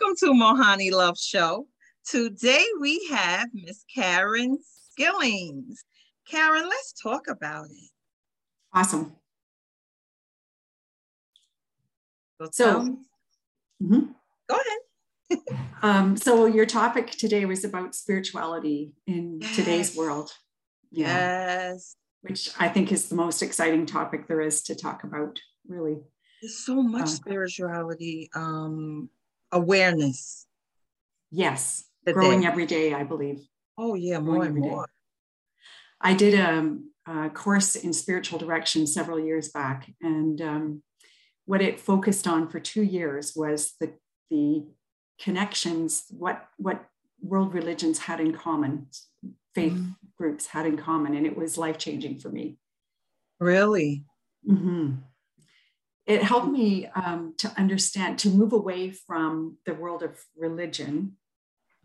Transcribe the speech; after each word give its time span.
Welcome 0.00 0.16
to 0.16 0.26
Mohani 0.32 0.90
Love 0.90 1.16
Show. 1.16 1.68
Today 2.04 2.64
we 2.80 3.06
have 3.12 3.48
Miss 3.54 3.84
Karen 3.94 4.58
Skillings. 4.90 5.84
Karen, 6.28 6.64
let's 6.68 6.92
talk 7.00 7.28
about 7.28 7.66
it. 7.66 7.90
Awesome. 8.72 9.14
So, 12.40 12.50
So- 12.50 12.98
Mhm. 13.80 14.14
go 14.48 14.56
ahead. 14.56 14.80
Um, 15.82 16.16
so 16.16 16.46
your 16.46 16.66
topic 16.66 17.12
today 17.12 17.44
was 17.44 17.62
about 17.64 17.94
spirituality 17.94 18.94
in 19.06 19.38
today's 19.54 19.94
world. 19.94 20.32
Yeah. 20.90 21.06
Yes. 21.72 21.94
Which 22.22 22.50
I 22.58 22.68
think 22.68 22.90
is 22.90 23.08
the 23.08 23.14
most 23.16 23.42
exciting 23.42 23.86
topic 23.86 24.26
there 24.26 24.40
is 24.40 24.62
to 24.62 24.74
talk 24.74 25.04
about, 25.04 25.38
really. 25.68 26.02
There's 26.42 26.58
so 26.58 26.82
much 26.82 27.02
Um, 27.02 27.06
spirituality 27.08 28.28
um 28.34 29.08
awareness. 29.54 30.46
Yes. 31.30 31.84
today. 32.04 32.12
Growing 32.14 32.44
every 32.44 32.66
day, 32.66 32.92
I 32.92 33.04
believe. 33.04 33.40
Oh 33.78 33.94
yeah, 33.94 34.20
growing 34.20 34.26
more 34.26 34.44
and 34.44 34.48
every 34.50 34.62
day. 34.62 34.68
more. 34.68 34.86
I 36.00 36.12
did 36.14 36.34
a, 36.34 36.76
a 37.10 37.30
course 37.30 37.76
in 37.76 37.92
spiritual 37.92 38.38
direction 38.38 38.86
several 38.86 39.18
years 39.18 39.48
back, 39.48 39.90
and 40.02 40.40
um, 40.42 40.82
what 41.46 41.62
it 41.62 41.80
focused 41.80 42.26
on 42.26 42.48
for 42.48 42.60
two 42.60 42.82
years 42.82 43.32
was 43.34 43.74
the 43.80 43.94
the 44.30 44.66
connections, 45.18 46.04
what 46.10 46.46
what 46.58 46.84
world 47.22 47.54
religions 47.54 47.98
had 48.00 48.20
in 48.20 48.32
common, 48.32 48.88
faith 49.54 49.72
Mhm. 49.72 49.96
groups 50.18 50.46
had 50.46 50.66
in 50.66 50.76
common, 50.76 51.14
and 51.14 51.26
it 51.26 51.36
was 51.36 51.56
life 51.56 51.78
changing 51.78 52.18
for 52.18 52.28
me. 52.28 52.58
Really? 53.40 54.04
Mhm. 54.46 55.02
It 56.06 56.22
helped 56.22 56.48
me 56.48 56.86
um, 56.88 57.34
to 57.38 57.50
understand, 57.56 58.18
to 58.20 58.28
move 58.28 58.52
away 58.52 58.90
from 58.90 59.56
the 59.66 59.74
world 59.74 60.02
of 60.02 60.18
religion 60.36 61.16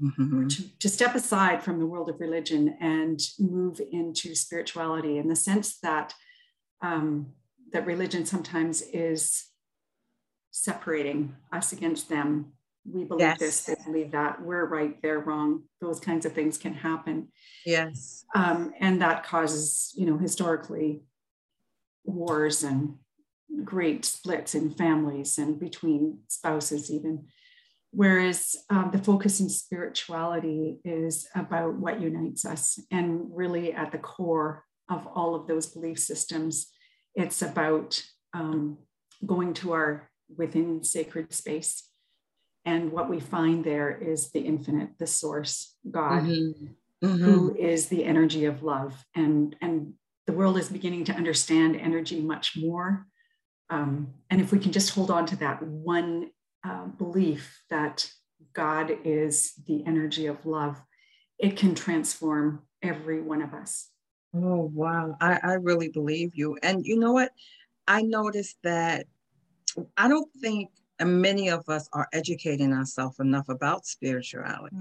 Mhm. 0.01 0.47
to, 0.55 0.77
to 0.79 0.87
step 0.87 1.13
aside 1.13 1.61
from 1.61 1.77
the 1.77 1.85
world 1.85 2.09
of 2.09 2.21
religion 2.21 2.77
and 2.79 3.19
move 3.37 3.81
into 3.91 4.33
spirituality 4.33 5.17
in 5.17 5.27
the 5.27 5.35
sense 5.35 5.77
that 5.81 6.13
um, 6.81 7.33
that 7.73 7.85
religion 7.85 8.25
sometimes 8.25 8.81
is 8.81 9.47
separating 10.51 11.35
us 11.51 11.73
against 11.73 12.07
them. 12.07 12.53
We 12.89 13.03
believe 13.03 13.37
this, 13.39 13.65
they 13.65 13.75
believe 13.85 14.11
that. 14.11 14.41
We're 14.41 14.65
right, 14.65 14.99
they're 15.01 15.19
wrong. 15.19 15.63
Those 15.81 15.99
kinds 15.99 16.25
of 16.25 16.31
things 16.31 16.57
can 16.57 16.73
happen, 16.75 17.27
Yes. 17.65 18.23
um, 18.33 18.71
and 18.79 19.01
that 19.01 19.25
causes, 19.25 19.93
you 19.97 20.05
know, 20.05 20.17
historically 20.17 21.03
wars 22.05 22.63
and 22.63 22.95
great 23.63 24.05
splits 24.05 24.55
in 24.55 24.71
families 24.71 25.37
and 25.37 25.59
between 25.59 26.19
spouses 26.27 26.91
even 26.91 27.25
whereas 27.91 28.55
um, 28.69 28.91
the 28.91 28.99
focus 28.99 29.39
in 29.39 29.49
spirituality 29.49 30.79
is 30.85 31.27
about 31.33 31.73
what 31.73 31.99
unites 31.99 32.45
us 32.45 32.79
and 32.91 33.25
really 33.33 33.73
at 33.73 33.91
the 33.91 33.97
core 33.97 34.63
of 34.89 35.07
all 35.07 35.33
of 35.33 35.47
those 35.47 35.65
belief 35.67 35.97
systems 35.99 36.67
it's 37.15 37.41
about 37.41 38.01
um, 38.33 38.77
going 39.25 39.53
to 39.53 39.73
our 39.73 40.09
within 40.37 40.83
sacred 40.83 41.33
space 41.33 41.89
and 42.65 42.91
what 42.91 43.09
we 43.09 43.19
find 43.19 43.63
there 43.63 43.89
is 43.97 44.29
the 44.31 44.41
infinite 44.41 44.91
the 44.99 45.07
source 45.07 45.75
god 45.89 46.23
Mhm. 46.23 46.75
Mhm. 47.03 47.23
who 47.25 47.55
is 47.55 47.87
the 47.87 48.03
energy 48.03 48.45
of 48.45 48.61
love 48.61 49.03
and 49.15 49.55
and 49.61 49.93
the 50.27 50.33
world 50.33 50.57
is 50.57 50.69
beginning 50.69 51.05
to 51.05 51.13
understand 51.13 51.75
energy 51.75 52.21
much 52.21 52.55
more 52.55 53.07
um, 53.69 54.13
and 54.29 54.41
if 54.41 54.51
we 54.51 54.59
can 54.59 54.71
just 54.71 54.93
hold 54.93 55.11
on 55.11 55.25
to 55.27 55.35
that 55.37 55.61
one 55.61 56.31
uh, 56.63 56.85
belief 56.85 57.63
that 57.69 58.09
god 58.53 58.97
is 59.03 59.53
the 59.67 59.85
energy 59.85 60.25
of 60.25 60.45
love 60.45 60.81
it 61.37 61.55
can 61.55 61.75
transform 61.75 62.61
every 62.81 63.21
one 63.21 63.41
of 63.41 63.53
us 63.53 63.89
Oh 64.33 64.69
wow, 64.73 65.17
I, 65.19 65.39
I 65.41 65.53
really 65.53 65.89
believe 65.89 66.35
you. 66.35 66.55
And 66.61 66.85
you 66.85 66.99
know 66.99 67.13
what? 67.13 67.31
I 67.87 68.03
noticed 68.03 68.57
that 68.63 69.07
I 69.97 70.07
don't 70.07 70.29
think 70.39 70.69
many 71.01 71.49
of 71.49 71.67
us 71.67 71.89
are 71.93 72.07
educating 72.13 72.71
ourselves 72.71 73.19
enough 73.19 73.49
about 73.49 73.87
spirituality. 73.87 74.75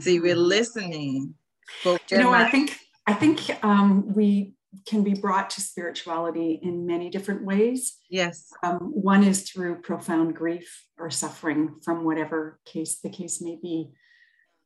See, 0.00 0.20
we're 0.20 0.36
Mhm. 0.36 0.48
listening, 0.48 1.34
but 1.82 2.00
you 2.10 2.18
know 2.18 2.32
i 2.32 2.48
think 2.50 2.78
i 3.06 3.14
think 3.14 3.38
um, 3.64 4.12
we 4.14 4.52
can 4.86 5.04
be 5.04 5.14
brought 5.14 5.50
to 5.50 5.60
spirituality 5.60 6.58
in 6.62 6.86
many 6.86 7.10
different 7.10 7.44
ways 7.44 7.98
yes, 8.08 8.52
Um, 8.62 8.78
one 8.94 9.24
is 9.24 9.50
through 9.50 9.82
profound 9.82 10.36
grief 10.36 10.86
or 10.98 11.10
suffering 11.10 11.76
from 11.82 12.04
whatever 12.04 12.60
case 12.64 13.00
the 13.00 13.10
case 13.10 13.40
may 13.40 13.58
be. 13.60 13.90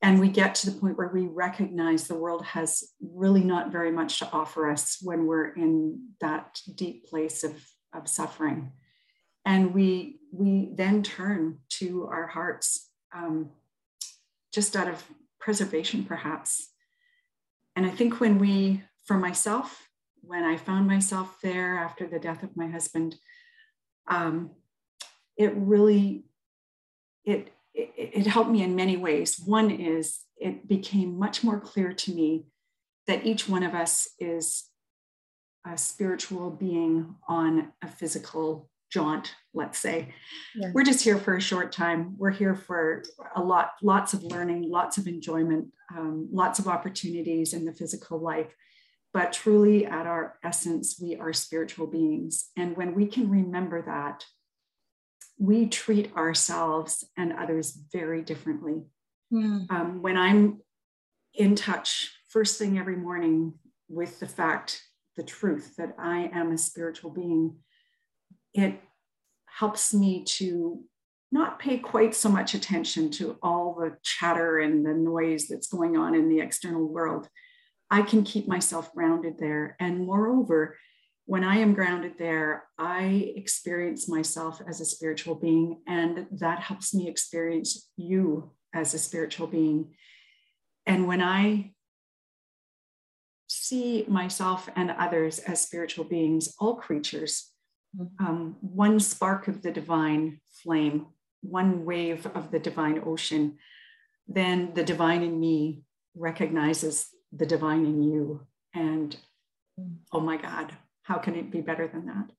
And 0.03 0.21
we 0.21 0.29
get 0.29 0.55
to 0.57 0.71
the 0.71 0.79
point 0.79 0.99
where 0.99 1.09
we 1.09 1.27
recognize 1.27 2.07
the 2.07 2.19
world 2.19 2.45
has 2.45 2.85
really 3.01 3.43
not 3.43 3.73
very 3.73 3.91
much 3.91 4.19
to 4.19 4.31
offer 4.31 4.71
us 4.71 4.99
when 5.01 5.27
we're 5.27 5.49
in 5.49 6.09
that 6.21 6.61
deep 6.75 7.07
place 7.07 7.45
of, 7.45 7.65
of 7.95 8.07
suffering. 8.07 8.73
And 9.45 9.73
we, 9.73 10.21
we 10.33 10.71
then 10.75 11.03
turn 11.03 11.59
to 11.79 12.07
our 12.09 12.27
hearts 12.27 12.91
um, 13.15 13.51
just 14.53 14.77
out 14.77 14.89
of 14.89 15.03
preservation, 15.39 16.05
perhaps. 16.05 16.69
And 17.75 17.87
I 17.87 17.91
think 17.91 18.21
when 18.21 18.39
we, 18.39 18.83
for 19.07 19.17
myself, 19.17 19.86
when 20.27 20.45
I 20.45 20.57
found 20.57 20.87
myself 20.87 21.37
there 21.43 21.79
after 21.79 22.07
the 22.07 22.19
death 22.19 22.43
of 22.43 22.57
my 22.57 22.67
husband, 22.67 23.17
um, 24.09 24.51
it 25.37 25.53
really 25.55 26.25
it, 27.25 27.53
it 27.75 27.91
it 27.97 28.27
helped 28.27 28.51
me 28.51 28.63
in 28.63 28.77
many 28.77 28.97
ways. 28.97 29.41
One 29.45 29.71
is 29.71 30.21
it 30.37 30.69
became 30.69 31.19
much 31.19 31.45
more 31.45 31.61
clear 31.61 31.93
to 31.93 32.13
me 32.13 32.47
that 33.07 33.25
each 33.25 33.49
one 33.49 33.63
of 33.63 33.75
us 33.75 34.09
is 34.19 34.65
a 35.67 35.77
spiritual 35.77 36.51
being 36.51 37.15
on 37.29 37.73
a 37.83 37.89
physical 37.89 38.71
jaunt 38.91 39.35
let's 39.53 39.79
say. 39.79 40.13
Yeah. 40.55 40.71
we're 40.73 40.85
just 40.85 41.03
here 41.03 41.19
for 41.19 41.37
a 41.37 41.41
short 41.41 41.73
time. 41.73 42.15
We're 42.19 42.31
here 42.31 42.55
for 42.55 43.03
a 43.35 43.43
lot 43.43 43.73
lots 43.83 44.15
of 44.15 44.23
learning 44.23 44.71
lots 44.71 44.99
of 44.99 45.07
enjoyment 45.07 45.69
um, 45.97 46.29
lots 46.33 46.59
of 46.59 46.69
opportunities 46.69 47.53
in 47.53 47.65
the 47.65 47.73
physical 47.73 48.19
life 48.19 48.55
but 49.17 49.33
truly 49.33 49.87
at 49.87 50.07
our 50.07 50.39
essence 50.45 50.99
we 51.01 51.17
are 51.17 51.33
spiritual 51.33 51.87
beings. 51.87 52.51
And 52.55 52.77
when 52.77 52.95
we 52.95 53.07
can 53.07 53.31
remember 53.31 53.81
that 53.81 54.27
we 55.39 55.69
treat 55.69 56.15
ourselves 56.15 57.03
and 57.17 57.33
others 57.33 57.79
very 57.91 58.21
differently. 58.21 58.83
Hmm. 59.31 59.63
um, 59.71 60.03
when 60.03 60.17
i'm 60.17 60.61
in 61.35 61.57
touch 61.57 62.13
first 62.29 62.61
thing 62.61 62.79
every 62.79 62.95
morning 62.95 63.55
with 63.89 64.21
the 64.21 64.29
fact 64.29 64.81
the 65.17 65.25
truth 65.25 65.75
that 65.79 65.97
i 65.99 66.31
am 66.33 66.53
a 66.53 66.59
spiritual 66.59 67.11
being 67.11 67.57
it 68.55 68.81
helps 69.47 69.93
me 69.93 70.23
to 70.39 70.85
not 71.33 71.59
pay 71.59 71.79
quite 71.79 72.15
so 72.15 72.29
much 72.29 72.55
attention 72.55 73.11
to 73.11 73.37
all 73.43 73.75
the 73.75 73.97
chatter 74.05 74.61
and 74.61 74.87
the 74.87 74.95
noise 74.95 75.49
that's 75.49 75.67
going 75.67 75.97
on 75.97 76.15
in 76.15 76.29
the 76.29 76.39
external 76.39 76.87
world 76.87 77.29
I 77.91 78.03
can 78.03 78.25
keep 78.25 78.49
myself 78.49 78.93
grounded 78.95 79.39
there. 79.39 79.77
And 79.79 80.07
moreover, 80.07 80.77
when 81.27 81.43
I 81.43 81.57
am 81.59 81.75
grounded 81.75 82.15
there, 82.19 82.65
I 82.79 83.33
experience 83.37 84.09
myself 84.09 84.61
as 84.69 84.81
a 84.81 84.85
spiritual 84.85 85.35
being, 85.35 85.83
and 85.87 86.27
that 86.33 86.61
helps 86.61 86.95
me 86.95 87.09
experience 87.09 87.89
you 87.97 88.53
as 88.73 88.95
a 88.95 88.99
spiritual 88.99 89.49
being. 89.49 89.95
And 90.87 91.09
when 91.09 91.21
I 91.21 91.73
see 93.49 94.05
myself 94.09 94.69
and 94.77 94.91
others 94.91 95.41
as 95.41 95.61
spiritual 95.61 96.05
beings, 96.05 96.55
all 96.61 96.77
creatures, 96.77 97.53
um, 98.21 98.57
one 98.61 99.01
spark 99.01 99.49
of 99.49 99.63
the 99.63 99.73
divine 99.73 100.41
flame, 100.63 101.07
one 101.41 101.85
wave 101.85 102.27
of 102.35 102.51
the 102.51 102.59
divine 102.59 103.03
ocean, 103.05 103.59
then 104.29 104.75
the 104.75 104.85
divine 104.85 105.23
in 105.23 105.39
me 105.41 105.83
recognizes 106.15 107.07
the 107.33 107.47
divine 107.47 107.85
in 107.85 108.03
you. 108.03 108.41
And 108.75 109.17
oh 110.13 110.21
my 110.21 110.37
God, 110.37 110.73
how 111.03 111.19
can 111.19 111.35
it 111.35 111.51
be 111.51 111.61
better 111.61 111.89
than 111.89 112.07
that? 112.07 112.31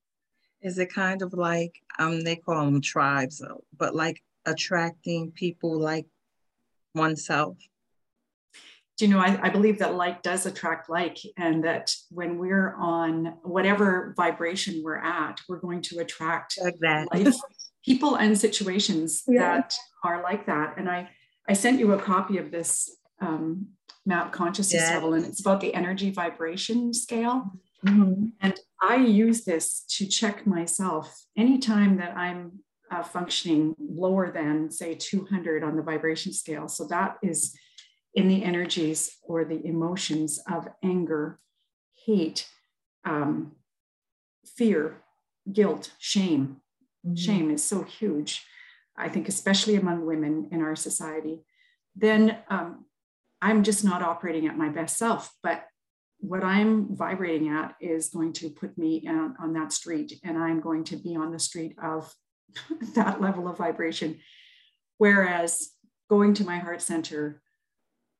Is 0.60 0.78
it 0.78 0.92
kind 0.92 1.22
of 1.22 1.32
like 1.32 1.74
um 1.98 2.20
they 2.22 2.36
call 2.36 2.64
them 2.64 2.80
tribes, 2.80 3.42
but 3.76 3.94
like 3.94 4.22
attracting 4.46 5.30
people 5.32 5.78
like 5.78 6.06
oneself? 6.94 7.56
Do 8.96 9.06
you 9.06 9.12
know, 9.14 9.20
I, 9.20 9.38
I 9.44 9.48
believe 9.50 9.78
that 9.78 9.94
like 9.94 10.22
does 10.22 10.44
attract 10.44 10.90
like, 10.90 11.18
and 11.36 11.62
that 11.62 11.94
when 12.10 12.36
we're 12.36 12.74
on 12.74 13.34
whatever 13.44 14.12
vibration 14.16 14.82
we're 14.82 14.96
at, 14.96 15.40
we're 15.48 15.60
going 15.60 15.82
to 15.82 15.98
attract 16.00 16.58
Like 16.60 16.78
that. 16.80 17.06
life, 17.14 17.36
people 17.84 18.16
and 18.16 18.36
situations 18.36 19.22
Yeah. 19.28 19.40
that 19.52 19.74
are 20.02 20.20
like 20.24 20.46
that. 20.46 20.74
And 20.78 20.90
I, 20.90 21.08
I 21.48 21.52
sent 21.52 21.78
you 21.78 21.92
a 21.92 22.02
copy 22.02 22.38
of 22.38 22.50
this 22.50 22.90
um, 23.20 23.68
map 24.08 24.32
consciousness 24.32 24.82
Yeah. 24.82 24.94
level, 24.94 25.14
and 25.14 25.24
it's 25.24 25.40
about 25.40 25.60
the 25.60 25.74
energy 25.74 26.10
vibration 26.10 26.92
scale. 26.94 27.52
Mhm. 27.84 28.32
And 28.40 28.58
I 28.80 28.96
use 28.96 29.44
this 29.44 29.84
to 29.96 30.06
check 30.06 30.46
myself 30.46 31.26
anytime 31.36 31.98
that 31.98 32.16
I'm 32.16 32.64
uh, 32.90 33.02
functioning 33.02 33.76
lower 33.78 34.32
than, 34.32 34.70
say, 34.70 34.94
200 34.94 35.62
on 35.62 35.76
the 35.76 35.82
vibration 35.82 36.32
scale. 36.32 36.68
So 36.68 36.86
that 36.86 37.18
is 37.22 37.54
in 38.14 38.28
the 38.28 38.42
energies 38.42 39.18
or 39.22 39.44
the 39.44 39.62
emotions 39.66 40.40
of 40.50 40.66
anger, 40.82 41.38
hate, 41.92 42.48
um, 43.04 43.56
fear, 44.56 45.02
guilt, 45.52 45.92
shame. 45.98 46.62
Mm-hmm. 47.04 47.14
Shame 47.16 47.50
is 47.50 47.62
so 47.62 47.82
huge, 47.82 48.42
I 48.96 49.10
think, 49.10 49.28
especially 49.28 49.76
among 49.76 50.06
women 50.06 50.48
in 50.50 50.62
our 50.62 50.74
society. 50.74 51.44
Then 51.94 52.38
um, 52.48 52.86
I'm 53.40 53.62
just 53.62 53.84
not 53.84 54.02
operating 54.02 54.46
at 54.46 54.58
my 54.58 54.68
best 54.68 54.96
self. 54.96 55.32
But 55.42 55.64
what 56.20 56.42
I'm 56.42 56.96
vibrating 56.96 57.48
at 57.48 57.76
is 57.80 58.08
going 58.08 58.32
to 58.34 58.50
put 58.50 58.76
me 58.76 59.06
on, 59.08 59.36
on 59.40 59.52
that 59.52 59.72
street, 59.72 60.18
and 60.24 60.36
I'm 60.36 60.60
going 60.60 60.84
to 60.84 60.96
be 60.96 61.14
on 61.14 61.30
the 61.30 61.38
street 61.38 61.76
of 61.82 62.12
that 62.94 63.20
level 63.20 63.48
of 63.48 63.58
vibration. 63.58 64.18
Whereas 64.96 65.70
going 66.10 66.34
to 66.34 66.44
my 66.44 66.58
heart 66.58 66.82
center, 66.82 67.40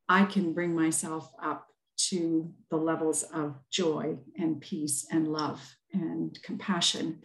I 0.09 0.25
can 0.25 0.53
bring 0.53 0.75
myself 0.75 1.31
up 1.43 1.67
to 2.11 2.53
the 2.71 2.77
levels 2.77 3.25
of 3.25 3.59
joy 3.71 4.19
and 4.37 4.61
peace 4.61 5.07
and 5.11 5.27
love 5.27 5.61
and 5.93 6.39
compassion. 6.43 7.23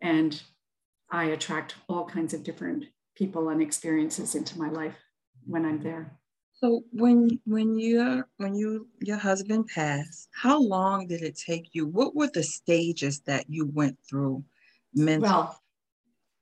And 0.00 0.42
I 1.10 1.26
attract 1.26 1.76
all 1.88 2.04
kinds 2.04 2.34
of 2.34 2.42
different 2.42 2.86
people 3.14 3.48
and 3.48 3.62
experiences 3.62 4.34
into 4.34 4.58
my 4.58 4.68
life 4.68 4.96
when 5.46 5.64
I'm 5.64 5.82
there. 5.82 6.19
So 6.62 6.84
when 6.92 7.40
when 7.46 7.78
you 7.78 8.24
when 8.36 8.54
you 8.54 8.88
your 9.00 9.16
husband 9.16 9.68
passed, 9.68 10.28
how 10.32 10.60
long 10.60 11.06
did 11.06 11.22
it 11.22 11.38
take 11.38 11.70
you? 11.72 11.86
What 11.86 12.14
were 12.14 12.28
the 12.28 12.42
stages 12.42 13.20
that 13.20 13.46
you 13.48 13.66
went 13.66 13.96
through 14.08 14.44
mentally? 14.94 15.30
Well, 15.30 15.58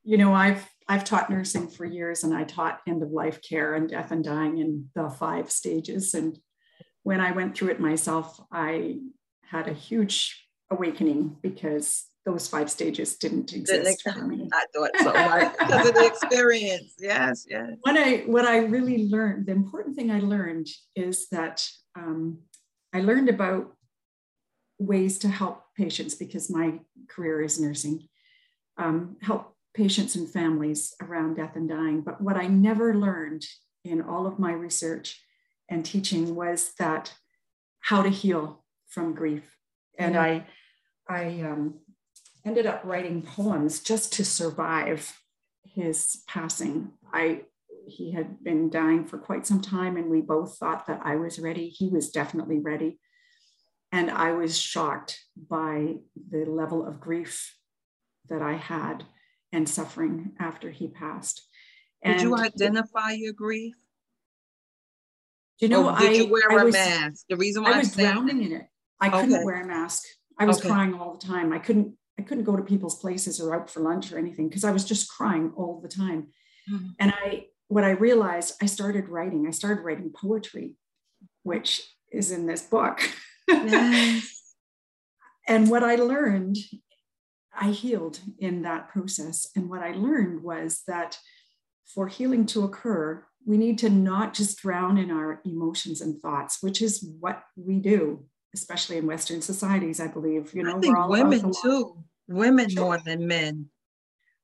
you 0.03 0.19
know, 0.19 0.35
I've 0.35 0.69
I've 0.89 1.05
taught 1.05 1.31
nursing 1.31 1.69
for 1.69 1.85
years 1.85 2.25
and 2.25 2.35
I 2.35 2.43
taught 2.45 2.81
end 2.89 3.03
of 3.03 3.13
life 3.13 3.41
care 3.43 3.75
and 3.75 3.89
death 3.89 4.11
and 4.11 4.25
dying 4.25 4.59
in 4.59 4.89
the 4.95 5.09
five 5.09 5.53
stages. 5.53 6.15
And 6.15 6.37
when 7.05 7.21
I 7.21 7.31
went 7.31 7.57
through 7.57 7.69
it 7.69 7.81
myself, 7.81 8.41
I 8.51 8.97
had 9.45 9.69
a 9.69 9.73
huge 9.73 10.49
awakening 10.69 11.37
because 11.43 12.08
those 12.29 12.47
five 12.47 12.71
stages 12.71 13.17
didn't 13.17 13.55
exist 13.55 14.03
for 14.03 14.27
me. 14.27 14.51
I 14.53 14.65
thought 14.75 14.91
so, 14.99 15.13
right? 15.15 15.59
because 15.59 15.89
of 15.89 15.95
the 15.95 16.05
experience. 16.05 16.95
Yes, 16.99 17.47
yes. 17.49 17.71
What 17.81 17.97
I 17.97 18.19
what 18.27 18.45
I 18.45 18.59
really 18.59 19.09
learned, 19.09 19.47
the 19.47 19.53
important 19.53 19.97
thing 19.97 20.11
I 20.11 20.21
learned 20.21 20.69
is 20.95 21.29
that 21.31 21.67
um, 21.97 22.41
I 22.93 23.01
learned 23.01 23.31
about 23.31 23.73
ways 24.79 25.19
to 25.21 25.29
help 25.29 25.63
patients 25.75 26.15
because 26.15 26.51
my 26.51 26.81
career 27.09 27.41
is 27.41 27.59
nursing. 27.59 28.09
Um, 28.77 29.17
help 29.23 29.57
patients 29.73 30.15
and 30.15 30.29
families 30.29 30.95
around 31.01 31.37
death 31.37 31.57
and 31.57 31.69
dying. 31.69 32.03
But 32.03 32.21
what 32.21 32.37
I 32.37 32.47
never 32.47 32.95
learned 32.95 33.47
in 33.85 34.03
all 34.03 34.27
of 34.27 34.39
my 34.39 34.53
research 34.53 35.19
and 35.71 35.83
teaching 35.83 36.35
was 36.35 36.73
that 36.79 37.15
how 37.81 38.03
to 38.03 38.11
heal 38.11 38.65
from 38.89 39.15
grief. 39.15 39.45
And 39.99 40.15
mm-hmm. 40.15 40.45
I, 41.11 41.17
I 41.19 41.41
um, 41.51 41.81
ended 42.45 42.67
up 42.67 42.83
writing 42.85 43.23
poems 43.23 43.81
just 43.81 44.13
to 44.15 44.25
survive 44.25 45.21
his 45.65 46.23
passing. 46.27 46.93
I 47.13 47.43
he 47.87 48.13
had 48.13 48.43
been 48.45 48.69
dying 48.69 49.05
for 49.05 49.19
quite 49.19 49.47
some 49.47 49.63
time, 49.63 49.97
and 49.97 50.11
we 50.11 50.21
both 50.21 50.59
thought 50.59 50.87
that 50.87 51.01
I 51.05 51.17
was 51.17 51.39
ready. 51.39 51.69
He 51.69 51.89
was 51.89 52.11
definitely 52.11 52.59
ready. 52.59 52.99
And 53.91 54.11
I 54.11 54.33
was 54.33 54.59
shocked 54.59 55.19
by 55.35 55.95
the 56.31 56.45
level 56.45 56.87
of 56.87 57.01
grief 57.01 57.55
that 58.29 58.43
I 58.43 58.55
had 58.55 59.05
and 59.53 59.67
suffering 59.67 60.33
after 60.39 60.71
he 60.71 60.89
passed. 60.89 61.49
And 62.03 62.19
did 62.19 62.23
you 62.23 62.37
identify 62.37 63.13
your 63.13 63.33
grief? 63.33 63.75
You 65.59 65.69
know, 65.69 65.89
or 65.89 65.99
did 65.99 66.11
I, 66.11 66.13
you 66.13 66.29
wear 66.29 66.53
I 66.53 66.63
a 66.63 66.65
was, 66.67 66.75
mask? 66.75 67.25
The 67.29 67.37
reason 67.37 67.63
why 67.63 67.73
I 67.73 67.79
was 67.79 67.95
drowning 67.95 68.43
in 68.45 68.53
it. 68.53 68.67
I 69.01 69.09
okay. 69.09 69.21
couldn't 69.23 69.45
wear 69.45 69.63
a 69.63 69.67
mask. 69.67 70.05
I 70.39 70.45
was 70.45 70.59
okay. 70.59 70.69
crying 70.69 70.95
all 70.95 71.17
the 71.17 71.27
time. 71.27 71.53
I 71.53 71.59
couldn't 71.59 71.98
I 72.19 72.23
couldn't 72.23 72.45
go 72.45 72.57
to 72.57 72.63
people's 72.63 72.99
places 72.99 73.41
or 73.41 73.55
out 73.55 73.71
for 73.71 73.81
lunch 73.81 74.13
or 74.13 74.19
anything 74.19 74.49
because 74.49 74.65
I 74.65 74.73
was 74.73 74.85
just 74.85 75.09
crying 75.09 75.53
all 75.57 75.81
the 75.81 75.89
time. 75.89 76.29
Mm-hmm. 76.71 76.89
And 76.99 77.13
I, 77.13 77.47
what 77.69 77.85
I 77.85 77.91
realized, 77.91 78.55
I 78.61 78.67
started 78.67 79.09
writing. 79.09 79.47
I 79.47 79.51
started 79.51 79.83
writing 79.83 80.13
poetry, 80.15 80.75
which 81.45 81.83
is 82.11 82.33
in 82.33 82.47
this 82.47 82.63
book. 82.63 83.01
Yes. 83.47 84.55
and 85.49 85.71
what 85.71 85.85
I 85.85 85.95
learned, 85.95 86.57
I 87.57 87.71
healed 87.71 88.21
in 88.39 88.63
that 88.63 88.89
process. 88.89 89.49
And 89.55 89.71
what 89.71 89.83
I 89.83 89.93
learned 89.93 90.43
was 90.43 90.83
that 90.89 91.19
for 91.87 92.09
healing 92.09 92.47
to 92.47 92.65
occur, 92.65 93.25
we 93.47 93.57
need 93.57 93.79
to 93.79 93.91
not 93.91 94.35
just 94.35 94.59
drown 94.59 94.99
in 94.99 95.11
our 95.11 95.41
emotions 95.45 96.01
and 96.01 96.21
thoughts, 96.21 96.59
which 96.63 96.83
is 96.83 97.07
what 97.21 97.43
we 97.57 97.79
do 97.79 98.25
especially 98.55 98.97
in 98.97 99.07
Western 99.07 99.41
societies, 99.43 100.01
I 100.01 100.09
believe. 100.09 100.55
You 100.55 100.63
know, 100.63 100.77
I 100.77 100.81
think 100.81 101.09
women 101.09 101.53
too, 101.63 102.05
women 102.27 102.69
more 102.75 102.99
than 102.99 103.27
men. 103.27 103.67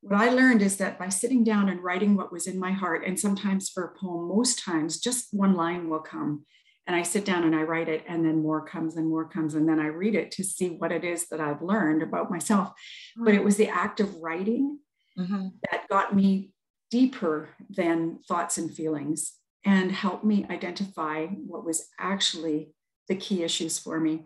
What 0.00 0.20
I 0.20 0.28
learned 0.28 0.60
is 0.60 0.76
that 0.76 0.98
by 0.98 1.08
sitting 1.08 1.44
down 1.44 1.70
and 1.70 1.82
writing 1.82 2.14
what 2.14 2.32
was 2.32 2.46
in 2.46 2.58
my 2.58 2.72
heart, 2.72 3.04
and 3.06 3.18
sometimes 3.18 3.70
for 3.70 3.84
a 3.84 3.98
poem, 3.98 4.28
most 4.28 4.62
times 4.62 5.00
just 5.00 5.28
one 5.32 5.54
line 5.54 5.88
will 5.88 6.00
come. 6.00 6.44
And 6.86 6.94
I 6.94 7.00
sit 7.00 7.24
down 7.24 7.44
and 7.44 7.56
I 7.56 7.62
write 7.62 7.88
it, 7.88 8.04
and 8.06 8.24
then 8.24 8.42
more 8.42 8.62
comes 8.66 8.96
and 8.96 9.08
more 9.08 9.26
comes. 9.26 9.54
And 9.54 9.66
then 9.66 9.80
I 9.80 9.86
read 9.86 10.14
it 10.14 10.30
to 10.32 10.44
see 10.44 10.68
what 10.68 10.92
it 10.92 11.02
is 11.02 11.28
that 11.28 11.40
I've 11.40 11.62
learned 11.62 12.02
about 12.02 12.30
myself. 12.30 12.72
But 13.16 13.32
it 13.32 13.42
was 13.42 13.56
the 13.56 13.68
act 13.68 14.00
of 14.00 14.14
writing 14.16 14.80
mm-hmm. 15.18 15.48
that 15.70 15.88
got 15.88 16.14
me 16.14 16.52
deeper 16.90 17.48
than 17.70 18.18
thoughts 18.28 18.58
and 18.58 18.72
feelings 18.72 19.32
and 19.64 19.90
helped 19.90 20.24
me 20.24 20.46
identify 20.50 21.26
what 21.26 21.64
was 21.64 21.88
actually 21.98 22.74
the 23.08 23.16
key 23.16 23.42
issues 23.42 23.78
for 23.78 24.00
me. 24.00 24.24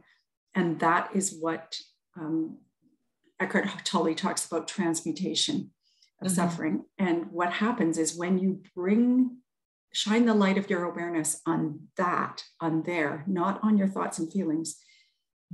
And 0.54 0.80
that 0.80 1.10
is 1.14 1.36
what 1.38 1.76
um, 2.18 2.58
Eckhart 3.40 3.84
Tolle 3.84 4.14
talks 4.14 4.46
about 4.46 4.68
transmutation 4.68 5.70
of 6.20 6.28
mm-hmm. 6.28 6.34
suffering. 6.34 6.84
And 6.98 7.30
what 7.30 7.52
happens 7.54 7.98
is 7.98 8.16
when 8.16 8.38
you 8.38 8.62
bring, 8.74 9.38
shine 9.92 10.26
the 10.26 10.34
light 10.34 10.58
of 10.58 10.68
your 10.68 10.84
awareness 10.84 11.40
on 11.46 11.80
that, 11.96 12.44
on 12.60 12.82
there, 12.82 13.24
not 13.26 13.60
on 13.62 13.76
your 13.76 13.88
thoughts 13.88 14.18
and 14.18 14.32
feelings, 14.32 14.76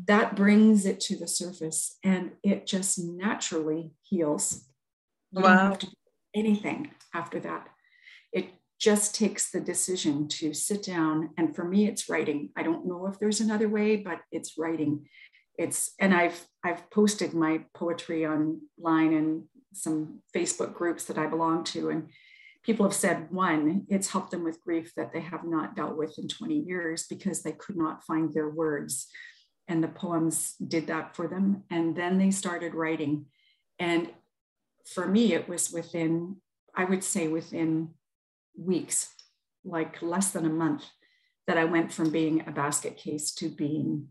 that 0.07 0.35
brings 0.35 0.87
it 0.87 0.99
to 1.01 1.17
the 1.17 1.29
surface 1.29 1.99
and 2.03 2.33
it 2.43 2.67
just 2.67 2.99
naturally 2.99 3.93
heals. 4.03 4.67
You 5.31 5.43
wow. 5.43 5.49
don't 5.49 5.59
have 5.59 5.79
to 5.81 5.87
do 5.87 5.93
anything 6.35 6.91
after 7.15 7.39
that. 7.41 7.69
Just 8.85 9.15
takes 9.15 9.51
the 9.51 9.63
decision 9.63 10.29
to 10.29 10.53
sit 10.53 10.83
down. 10.83 11.31
And 11.39 11.57
for 11.57 11.65
me 11.65 11.89
it's 11.89 12.11
writing. 12.11 12.51
I 12.55 12.63
don't 12.63 12.87
know 12.87 13.07
if 13.07 13.19
there's 13.19 13.41
another 13.41 13.67
way 13.67 13.97
but 13.97 14.21
it's 14.31 14.59
writing. 14.59 15.07
It's 15.57 15.95
and 15.99 16.13
i've 16.13 16.47
i've 16.63 16.91
posted 16.91 17.33
my 17.33 17.65
poetry 17.73 18.27
online 18.27 19.13
in 19.15 19.45
some 19.73 20.21
facebook 20.37 20.75
groups 20.75 21.05
that 21.05 21.17
i 21.17 21.27
belong 21.27 21.65
to. 21.65 21.89
And 21.89 22.11
people 22.63 22.85
have 22.85 22.95
said 22.95 23.31
one 23.31 23.87
it's 23.89 24.11
helped 24.11 24.33
them 24.33 24.45
with 24.45 24.63
grief 24.63 24.93
that 24.97 25.15
they 25.15 25.23
have 25.23 25.45
not 25.45 25.75
dealt 25.77 25.97
with 25.97 26.19
in 26.19 26.29
20 26.29 26.55
years 26.55 27.07
because 27.09 27.43
they 27.43 27.53
could 27.53 27.79
not 27.79 28.05
find 28.05 28.35
their 28.35 28.51
words. 28.51 29.07
And 29.67 29.83
the 29.83 29.89
poems 29.89 30.57
did 30.57 30.89
that 30.89 31.17
for 31.17 31.27
them. 31.27 31.63
And 31.71 31.97
then 31.97 32.19
they 32.19 32.31
started 32.31 32.75
writing. 32.75 33.27
And 33.79 34.11
for 34.85 35.07
me 35.09 35.33
it 35.33 35.49
was 35.49 35.71
within 35.71 36.37
i 36.75 36.85
would 36.85 37.03
say 37.03 37.29
within 37.29 37.89
weeks, 38.57 39.15
like 39.65 40.03
less 40.03 40.31
than 40.31 40.47
a 40.47 40.51
month, 40.51 40.85
that 41.47 41.59
I 41.59 41.65
went 41.65 41.93
from 41.93 42.11
being 42.11 42.47
a 42.47 42.53
basket 42.53 42.97
case 42.97 43.33
to 43.35 43.49
being 43.49 44.09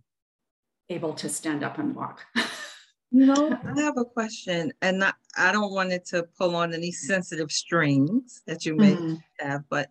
able 0.90 1.14
to 1.16 1.30
stand 1.30 1.64
up 1.64 1.78
and 1.78 1.96
walk. 1.96 2.22
you 3.12 3.26
know, 3.26 3.58
I 3.78 3.82
have 3.82 3.98
a 3.98 4.06
question, 4.06 4.74
and 4.82 5.00
not, 5.00 5.16
I 5.38 5.52
don't 5.52 5.74
want 5.74 5.92
it 5.92 6.06
to 6.08 6.24
pull 6.38 6.56
on 6.56 6.74
any 6.74 6.92
sensitive 6.92 7.52
strings 7.52 8.42
that 8.48 8.66
you 8.66 8.76
may 8.76 8.96
mm-hmm. 8.96 9.16
have, 9.40 9.64
but 9.70 9.90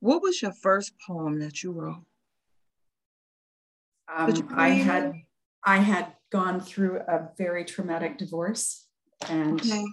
what 0.00 0.22
was 0.22 0.40
your 0.40 0.52
first 0.52 0.92
poem 1.06 1.38
that 1.40 1.62
you 1.62 1.72
wrote? 1.72 2.04
Um, 4.14 4.34
you 4.34 4.48
I 4.54 4.70
had 4.70 5.14
I 5.64 5.76
had 5.76 6.14
gone 6.32 6.60
through 6.60 6.98
a 7.00 7.28
very 7.36 7.64
traumatic 7.64 8.18
divorce, 8.18 8.86
and 9.28 9.60
okay. 9.60 9.84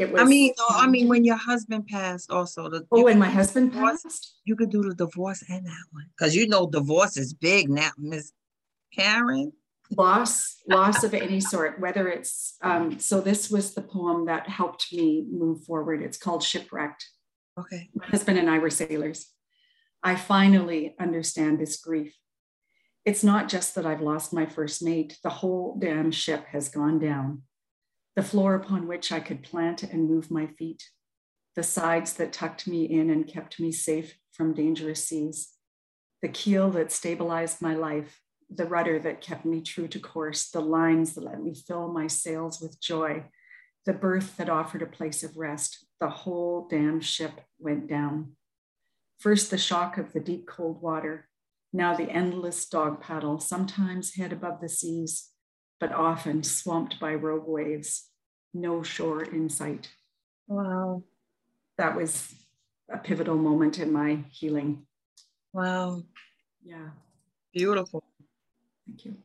It 0.00 0.10
was. 0.10 0.22
I 0.22 0.24
mean, 0.24 0.54
no, 0.58 0.64
I 0.70 0.86
mean, 0.86 1.08
when 1.08 1.24
your 1.24 1.36
husband 1.36 1.86
passed, 1.86 2.30
also 2.30 2.70
the. 2.70 2.86
Oh, 2.90 3.04
when 3.04 3.18
my 3.18 3.28
husband 3.28 3.72
divorce, 3.72 4.02
passed, 4.02 4.40
you 4.44 4.56
could 4.56 4.70
do 4.70 4.82
the 4.82 4.94
divorce 4.94 5.44
and 5.46 5.66
that 5.66 5.84
one 5.92 6.06
because 6.16 6.34
you 6.34 6.48
know 6.48 6.66
divorce 6.66 7.18
is 7.18 7.34
big 7.34 7.68
now, 7.68 7.90
Miss 7.98 8.32
Karen. 8.96 9.52
Loss, 9.94 10.56
loss 10.68 11.04
of 11.04 11.12
any 11.12 11.40
sort, 11.40 11.80
whether 11.80 12.08
it's 12.08 12.56
um, 12.62 12.98
so. 12.98 13.20
This 13.20 13.50
was 13.50 13.74
the 13.74 13.82
poem 13.82 14.24
that 14.24 14.48
helped 14.48 14.90
me 14.90 15.26
move 15.30 15.64
forward. 15.64 16.00
It's 16.00 16.16
called 16.16 16.42
Shipwrecked. 16.42 17.04
Okay. 17.58 17.90
My 17.94 18.06
husband 18.06 18.38
and 18.38 18.48
I 18.48 18.58
were 18.58 18.70
sailors. 18.70 19.26
I 20.02 20.16
finally 20.16 20.94
understand 20.98 21.60
this 21.60 21.76
grief. 21.76 22.16
It's 23.04 23.22
not 23.22 23.48
just 23.48 23.74
that 23.74 23.84
I've 23.84 24.00
lost 24.00 24.32
my 24.32 24.46
first 24.46 24.82
mate, 24.82 25.18
the 25.22 25.28
whole 25.28 25.76
damn 25.78 26.10
ship 26.10 26.46
has 26.52 26.70
gone 26.70 26.98
down 26.98 27.42
the 28.20 28.26
floor 28.26 28.54
upon 28.54 28.86
which 28.86 29.10
I 29.10 29.18
could 29.18 29.42
plant 29.42 29.82
and 29.82 30.06
move 30.06 30.30
my 30.30 30.46
feet, 30.46 30.90
the 31.56 31.62
sides 31.62 32.12
that 32.14 32.34
tucked 32.34 32.66
me 32.66 32.84
in 32.84 33.08
and 33.08 33.26
kept 33.26 33.58
me 33.58 33.72
safe 33.72 34.14
from 34.30 34.52
dangerous 34.52 35.02
seas, 35.02 35.54
the 36.20 36.28
keel 36.28 36.70
that 36.72 36.92
stabilized 36.92 37.62
my 37.62 37.74
life, 37.74 38.20
the 38.50 38.66
rudder 38.66 38.98
that 38.98 39.22
kept 39.22 39.46
me 39.46 39.62
true 39.62 39.88
to 39.88 39.98
course, 39.98 40.50
the 40.50 40.60
lines 40.60 41.14
that 41.14 41.24
let 41.24 41.42
me 41.42 41.54
fill 41.54 41.90
my 41.90 42.06
sails 42.06 42.60
with 42.60 42.78
joy, 42.78 43.24
the 43.86 43.94
berth 43.94 44.36
that 44.36 44.50
offered 44.50 44.82
a 44.82 44.86
place 44.86 45.22
of 45.22 45.38
rest, 45.38 45.86
the 45.98 46.10
whole 46.10 46.68
damn 46.68 47.00
ship 47.00 47.40
went 47.58 47.88
down. 47.88 48.32
First, 49.18 49.50
the 49.50 49.56
shock 49.56 49.96
of 49.96 50.12
the 50.12 50.20
deep, 50.20 50.46
cold 50.46 50.82
water, 50.82 51.26
now 51.72 51.94
the 51.96 52.10
endless 52.10 52.68
dog 52.68 53.00
paddle, 53.00 53.40
sometimes 53.40 54.16
head 54.16 54.30
above 54.30 54.60
the 54.60 54.68
seas, 54.68 55.30
but 55.78 55.90
often 55.90 56.42
swamped 56.42 57.00
by 57.00 57.14
rogue 57.14 57.48
waves, 57.48 58.09
no 58.54 58.82
shore 58.82 59.22
in 59.22 59.48
sight. 59.48 59.88
Wow. 60.46 61.02
That 61.78 61.96
was 61.96 62.34
a 62.90 62.98
pivotal 62.98 63.36
moment 63.36 63.78
in 63.78 63.92
my 63.92 64.24
healing. 64.30 64.86
Wow. 65.52 66.02
Yeah. 66.64 66.90
Beautiful. 67.52 68.04
Thank 68.86 69.04
you. 69.04 69.16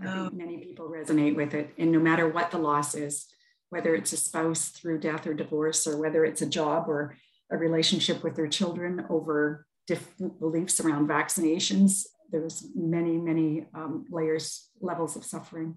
I 0.00 0.04
think 0.04 0.32
many 0.32 0.56
people 0.58 0.88
resonate 0.88 1.36
with 1.36 1.52
it. 1.52 1.74
And 1.76 1.92
no 1.92 1.98
matter 1.98 2.26
what 2.28 2.50
the 2.50 2.58
loss 2.58 2.94
is, 2.94 3.26
whether 3.68 3.94
it's 3.94 4.12
a 4.12 4.16
spouse 4.16 4.68
through 4.68 5.00
death 5.00 5.26
or 5.26 5.34
divorce, 5.34 5.86
or 5.86 5.98
whether 5.98 6.24
it's 6.24 6.42
a 6.42 6.46
job 6.46 6.88
or 6.88 7.16
a 7.50 7.56
relationship 7.56 8.24
with 8.24 8.34
their 8.34 8.48
children 8.48 9.04
over 9.10 9.66
different 9.86 10.40
beliefs 10.40 10.80
around 10.80 11.08
vaccinations, 11.08 12.06
there's 12.30 12.68
many, 12.74 13.16
many 13.16 13.66
um, 13.74 14.06
layers, 14.10 14.70
levels 14.80 15.16
of 15.16 15.24
suffering. 15.24 15.74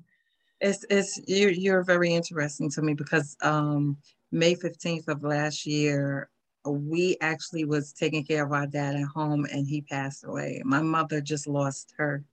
It's, 0.63 0.85
it's 0.89 1.19
you're, 1.27 1.51
you're 1.51 1.83
very 1.83 2.13
interesting 2.13 2.69
to 2.71 2.81
me 2.81 2.93
because 2.93 3.35
um, 3.41 3.97
May 4.31 4.55
15th 4.55 5.09
of 5.09 5.23
last 5.23 5.65
year, 5.65 6.29
we 6.65 7.17
actually 7.19 7.65
was 7.65 7.91
taking 7.91 8.23
care 8.23 8.45
of 8.45 8.53
our 8.53 8.65
dad 8.65 8.95
at 8.95 9.07
home 9.07 9.45
and 9.51 9.67
he 9.67 9.81
passed 9.81 10.23
away. 10.23 10.61
My 10.63 10.81
mother 10.81 11.19
just 11.19 11.47
lost 11.47 11.93
her 11.97 12.23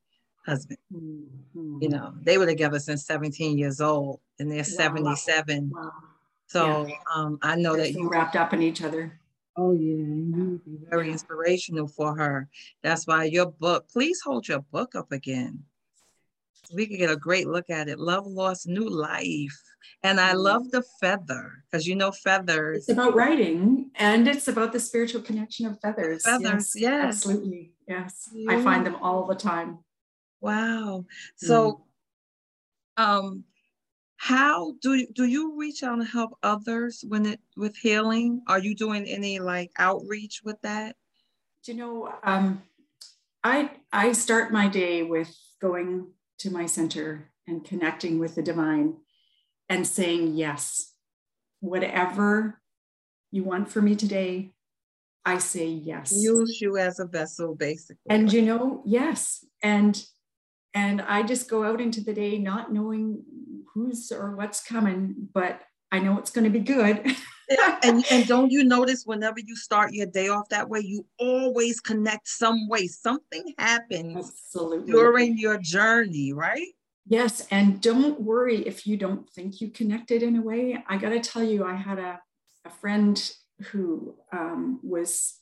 husband. 0.46 0.78
Mm-hmm. 0.94 1.78
You 1.82 1.88
know, 1.88 2.14
they 2.22 2.38
were 2.38 2.46
together 2.46 2.78
since 2.78 3.04
17 3.04 3.58
years 3.58 3.80
old 3.80 4.20
and 4.38 4.48
they're 4.48 4.58
wow. 4.58 4.62
77. 4.62 5.72
Wow. 5.74 5.90
So 6.46 6.86
yeah. 6.86 6.94
um, 7.14 7.38
I 7.42 7.56
know 7.56 7.74
they're 7.74 7.86
that 7.86 7.92
you 7.92 8.08
wrapped 8.08 8.36
up 8.36 8.52
in 8.52 8.62
each 8.62 8.82
other. 8.82 9.18
Oh 9.56 9.72
yeah, 9.72 10.56
very 10.88 11.10
inspirational 11.10 11.88
for 11.88 12.16
her. 12.16 12.48
That's 12.82 13.06
why 13.06 13.24
your 13.24 13.46
book, 13.46 13.88
please 13.92 14.20
hold 14.20 14.48
your 14.48 14.60
book 14.60 14.94
up 14.94 15.12
again. 15.12 15.64
We 16.74 16.86
could 16.86 16.98
get 16.98 17.10
a 17.10 17.16
great 17.16 17.46
look 17.46 17.70
at 17.70 17.88
it. 17.88 17.98
Love 17.98 18.26
Lost 18.26 18.66
New 18.66 18.88
Life. 18.88 19.60
And 20.02 20.18
I 20.18 20.30
mm-hmm. 20.30 20.38
love 20.38 20.70
the 20.70 20.82
feather 21.00 21.64
because 21.70 21.86
you 21.86 21.94
know 21.94 22.10
feathers. 22.10 22.88
It's 22.88 22.88
about 22.90 23.14
writing 23.14 23.90
and 23.96 24.26
it's 24.26 24.48
about 24.48 24.72
the 24.72 24.80
spiritual 24.80 25.22
connection 25.22 25.66
of 25.66 25.78
feathers. 25.80 26.24
Feathers, 26.24 26.72
yes. 26.74 26.82
yes. 26.82 27.04
Absolutely. 27.04 27.72
Yes. 27.86 28.28
Yeah. 28.32 28.52
I 28.52 28.62
find 28.62 28.86
them 28.86 28.96
all 28.96 29.26
the 29.26 29.34
time. 29.34 29.78
Wow. 30.40 31.04
So 31.36 31.82
mm. 32.98 33.04
um 33.04 33.44
how 34.16 34.74
do 34.82 35.06
do 35.14 35.24
you 35.24 35.58
reach 35.58 35.82
out 35.82 35.98
and 35.98 36.06
help 36.06 36.36
others 36.42 37.04
when 37.08 37.26
it 37.26 37.40
with 37.56 37.76
healing? 37.76 38.42
Are 38.46 38.58
you 38.58 38.74
doing 38.74 39.06
any 39.06 39.38
like 39.38 39.70
outreach 39.78 40.42
with 40.44 40.60
that? 40.62 40.96
Do 41.64 41.72
you 41.72 41.78
know 41.78 42.14
um 42.22 42.62
I 43.42 43.70
I 43.92 44.12
start 44.12 44.52
my 44.52 44.68
day 44.68 45.02
with 45.02 45.34
going 45.60 46.06
to 46.40 46.50
my 46.50 46.66
center 46.66 47.30
and 47.46 47.64
connecting 47.64 48.18
with 48.18 48.34
the 48.34 48.42
divine 48.42 48.96
and 49.68 49.86
saying 49.86 50.34
yes. 50.34 50.94
Whatever 51.60 52.60
you 53.30 53.44
want 53.44 53.70
for 53.70 53.82
me 53.82 53.94
today, 53.94 54.52
I 55.24 55.38
say 55.38 55.66
yes. 55.66 56.12
Use 56.16 56.60
you 56.60 56.78
as 56.78 56.98
a 56.98 57.06
vessel, 57.06 57.54
basically. 57.54 58.08
And 58.08 58.32
you 58.32 58.42
know, 58.42 58.82
yes. 58.86 59.44
And 59.62 60.02
and 60.72 61.02
I 61.02 61.22
just 61.22 61.50
go 61.50 61.64
out 61.64 61.80
into 61.80 62.00
the 62.00 62.14
day 62.14 62.38
not 62.38 62.72
knowing 62.72 63.22
who's 63.74 64.10
or 64.10 64.36
what's 64.36 64.62
coming, 64.62 65.14
but 65.34 65.60
I 65.92 65.98
know 65.98 66.18
it's 66.18 66.30
going 66.30 66.44
to 66.44 66.50
be 66.50 66.60
good. 66.60 67.16
and, 67.82 68.04
and 68.10 68.26
don't 68.26 68.50
you 68.50 68.64
notice 68.64 69.04
whenever 69.04 69.40
you 69.40 69.56
start 69.56 69.92
your 69.92 70.06
day 70.06 70.28
off 70.28 70.48
that 70.50 70.68
way, 70.68 70.80
you 70.80 71.04
always 71.18 71.80
connect 71.80 72.28
some 72.28 72.68
way. 72.68 72.86
Something 72.86 73.54
happens 73.58 74.16
Absolutely. 74.16 74.92
during 74.92 75.38
your 75.38 75.58
journey, 75.58 76.32
right? 76.32 76.68
Yes. 77.06 77.46
And 77.50 77.80
don't 77.80 78.20
worry 78.20 78.58
if 78.58 78.86
you 78.86 78.96
don't 78.96 79.28
think 79.30 79.60
you 79.60 79.70
connected 79.70 80.22
in 80.22 80.36
a 80.36 80.42
way. 80.42 80.82
I 80.88 80.96
got 80.96 81.10
to 81.10 81.20
tell 81.20 81.42
you, 81.42 81.64
I 81.64 81.74
had 81.74 81.98
a, 81.98 82.20
a 82.64 82.70
friend 82.70 83.20
who 83.72 84.14
um, 84.32 84.78
was 84.82 85.34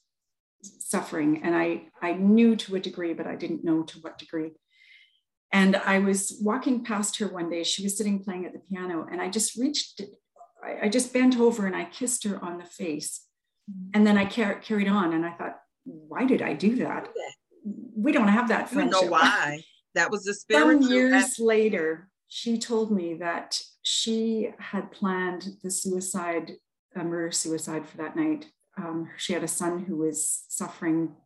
suffering, 0.79 1.43
and 1.45 1.55
I, 1.55 1.83
I 2.01 2.15
knew 2.15 2.57
to 2.57 2.77
a 2.77 2.81
degree, 2.81 3.13
but 3.13 3.27
I 3.27 3.37
didn't 3.37 3.65
know 3.65 3.83
to 3.83 3.99
what 4.01 4.19
degree. 4.19 4.53
And 5.53 5.77
I 5.77 5.99
was 5.99 6.39
walking 6.43 6.85
past 6.85 7.19
her 7.19 7.29
one 7.29 7.49
day. 7.49 7.65
She 7.65 7.83
was 7.83 7.97
sitting 7.97 8.23
playing 8.23 8.45
at 8.45 8.53
the 8.53 8.59
piano, 8.59 9.07
and 9.11 9.21
I 9.21 9.29
just 9.29 9.57
reached, 9.57 10.01
I, 10.63 10.89
just 10.89 11.13
bent 11.13 11.39
over 11.39 11.67
and 11.67 11.77
I 11.77 11.85
kissed 11.85 12.25
her 12.25 12.43
on 12.43 12.59
the 12.59 12.65
face. 12.65 13.25
Mm-hmm. 13.71 13.91
And 13.95 14.07
then 14.07 14.19
I 14.19 14.25
car- 14.25 14.61
carried 14.61 14.89
on, 14.89 15.13
and 15.13 15.25
I 15.25 15.33
thought, 15.33 15.57
why 15.85 16.25
did 16.25 16.43
I 16.43 16.53
do 16.53 16.77
that? 16.77 17.09
We 17.97 18.13
don't 18.13 18.29
have 18.29 18.49
that 18.49 18.69
friendship. 18.69 19.03
You 19.03 19.07
know 19.07 19.13
why? 19.13 19.63
That 19.95 20.11
was 20.13 20.23
the 20.23 20.35
spirit. 20.35 20.83
Some 20.83 20.93
years 20.93 21.41
later, 21.41 22.09
she 22.29 22.59
told 22.59 22.93
me 22.93 23.15
that 23.15 23.59
she 23.83 24.51
had 24.59 24.93
planned 24.93 25.49
the 25.65 25.71
suicide, 25.71 26.53
a 26.95 27.03
murder 27.03 27.33
suicide 27.33 27.89
for 27.89 27.97
that 27.97 28.15
night. 28.15 28.47
Um, 28.77 29.09
she 29.17 29.33
had 29.33 29.43
a 29.43 29.49
son 29.49 29.85
who 29.85 29.97
was 29.97 30.45
suffering 30.49 31.17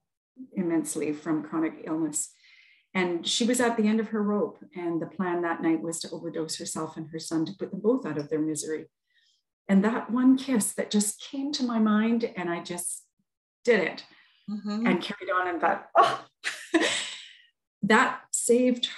immensely 0.55 1.12
from 1.12 1.43
chronic 1.43 1.83
illness 1.85 2.31
and 2.95 3.27
she 3.27 3.45
was 3.45 3.61
at 3.61 3.77
the 3.77 3.87
end 3.87 4.01
of 4.01 4.09
her 4.09 4.23
rope. 4.23 4.59
And 4.77 5.01
the 5.01 5.07
plan 5.07 5.43
that 5.43 5.62
night 5.62 5.81
was 5.81 5.99
to 6.01 6.11
overdose 6.11 6.59
herself 6.59 6.97
and 6.97 7.09
her 7.11 7.19
son 7.19 7.47
to 7.47 7.53
put 7.53 7.71
them 7.71 7.81
both 7.81 8.05
out 8.05 8.19
of 8.19 8.29
their 8.29 8.41
misery. 8.41 8.87
And 9.69 9.85
that 9.85 10.11
one 10.11 10.37
kiss 10.37 10.73
that 10.75 10.90
just 10.90 11.21
came 11.31 11.52
to 11.52 11.62
my 11.64 11.78
mind, 11.78 12.31
and 12.37 12.50
I 12.50 12.61
just 12.61 13.04
did 13.64 13.81
it 13.81 14.04
mm-hmm. 14.50 14.87
and 14.87 15.02
carried 15.02 15.31
on 15.35 15.49
and 15.49 15.61
thought, 15.61 15.87
oh, 15.97 16.25
that 17.83 18.21
saved 18.33 18.88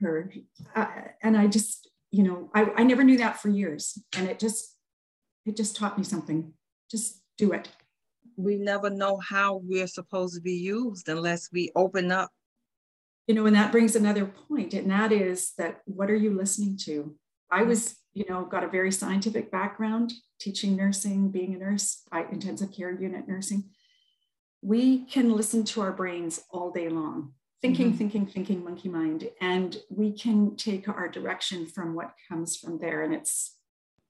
her. 0.00 0.32
Uh, 0.74 0.86
and 1.22 1.36
I 1.36 1.46
just, 1.46 1.90
you 2.10 2.22
know, 2.22 2.50
I, 2.54 2.70
I 2.76 2.84
never 2.84 3.02
knew 3.02 3.18
that 3.18 3.40
for 3.40 3.48
years. 3.48 3.98
And 4.16 4.28
it 4.28 4.38
just, 4.38 4.76
it 5.46 5.56
just 5.56 5.76
taught 5.76 5.98
me 5.98 6.04
something. 6.04 6.52
Just 6.90 7.22
do 7.38 7.52
it. 7.52 7.68
We 8.36 8.56
never 8.56 8.90
know 8.90 9.18
how 9.18 9.60
we're 9.64 9.86
supposed 9.86 10.34
to 10.34 10.40
be 10.40 10.54
used 10.54 11.08
unless 11.08 11.50
we 11.52 11.70
open 11.74 12.12
up 12.12 12.30
you 13.30 13.36
know, 13.36 13.46
and 13.46 13.54
that 13.54 13.70
brings 13.70 13.94
another 13.94 14.26
point, 14.26 14.74
and 14.74 14.90
that 14.90 15.12
is 15.12 15.52
that 15.56 15.82
what 15.84 16.10
are 16.10 16.16
you 16.16 16.36
listening 16.36 16.76
to? 16.78 17.14
I 17.48 17.62
was, 17.62 17.94
you 18.12 18.24
know, 18.28 18.44
got 18.44 18.64
a 18.64 18.68
very 18.68 18.90
scientific 18.90 19.50
background, 19.50 20.12
teaching 20.40 20.76
nursing, 20.76 21.30
being 21.30 21.54
a 21.54 21.58
nurse, 21.58 22.02
intensive 22.30 22.72
care 22.72 22.92
unit 22.92 23.28
nursing. 23.28 23.64
We 24.62 25.04
can 25.04 25.32
listen 25.32 25.64
to 25.64 25.80
our 25.80 25.92
brains 25.92 26.42
all 26.50 26.70
day 26.70 26.88
long, 26.88 27.32
thinking, 27.62 27.88
mm-hmm. 27.88 27.98
thinking, 27.98 28.26
thinking, 28.26 28.64
monkey 28.64 28.88
mind, 28.88 29.30
and 29.40 29.76
we 29.88 30.12
can 30.12 30.56
take 30.56 30.88
our 30.88 31.08
direction 31.08 31.66
from 31.66 31.94
what 31.94 32.14
comes 32.28 32.56
from 32.56 32.78
there. 32.78 33.02
And 33.02 33.14
it's 33.14 33.56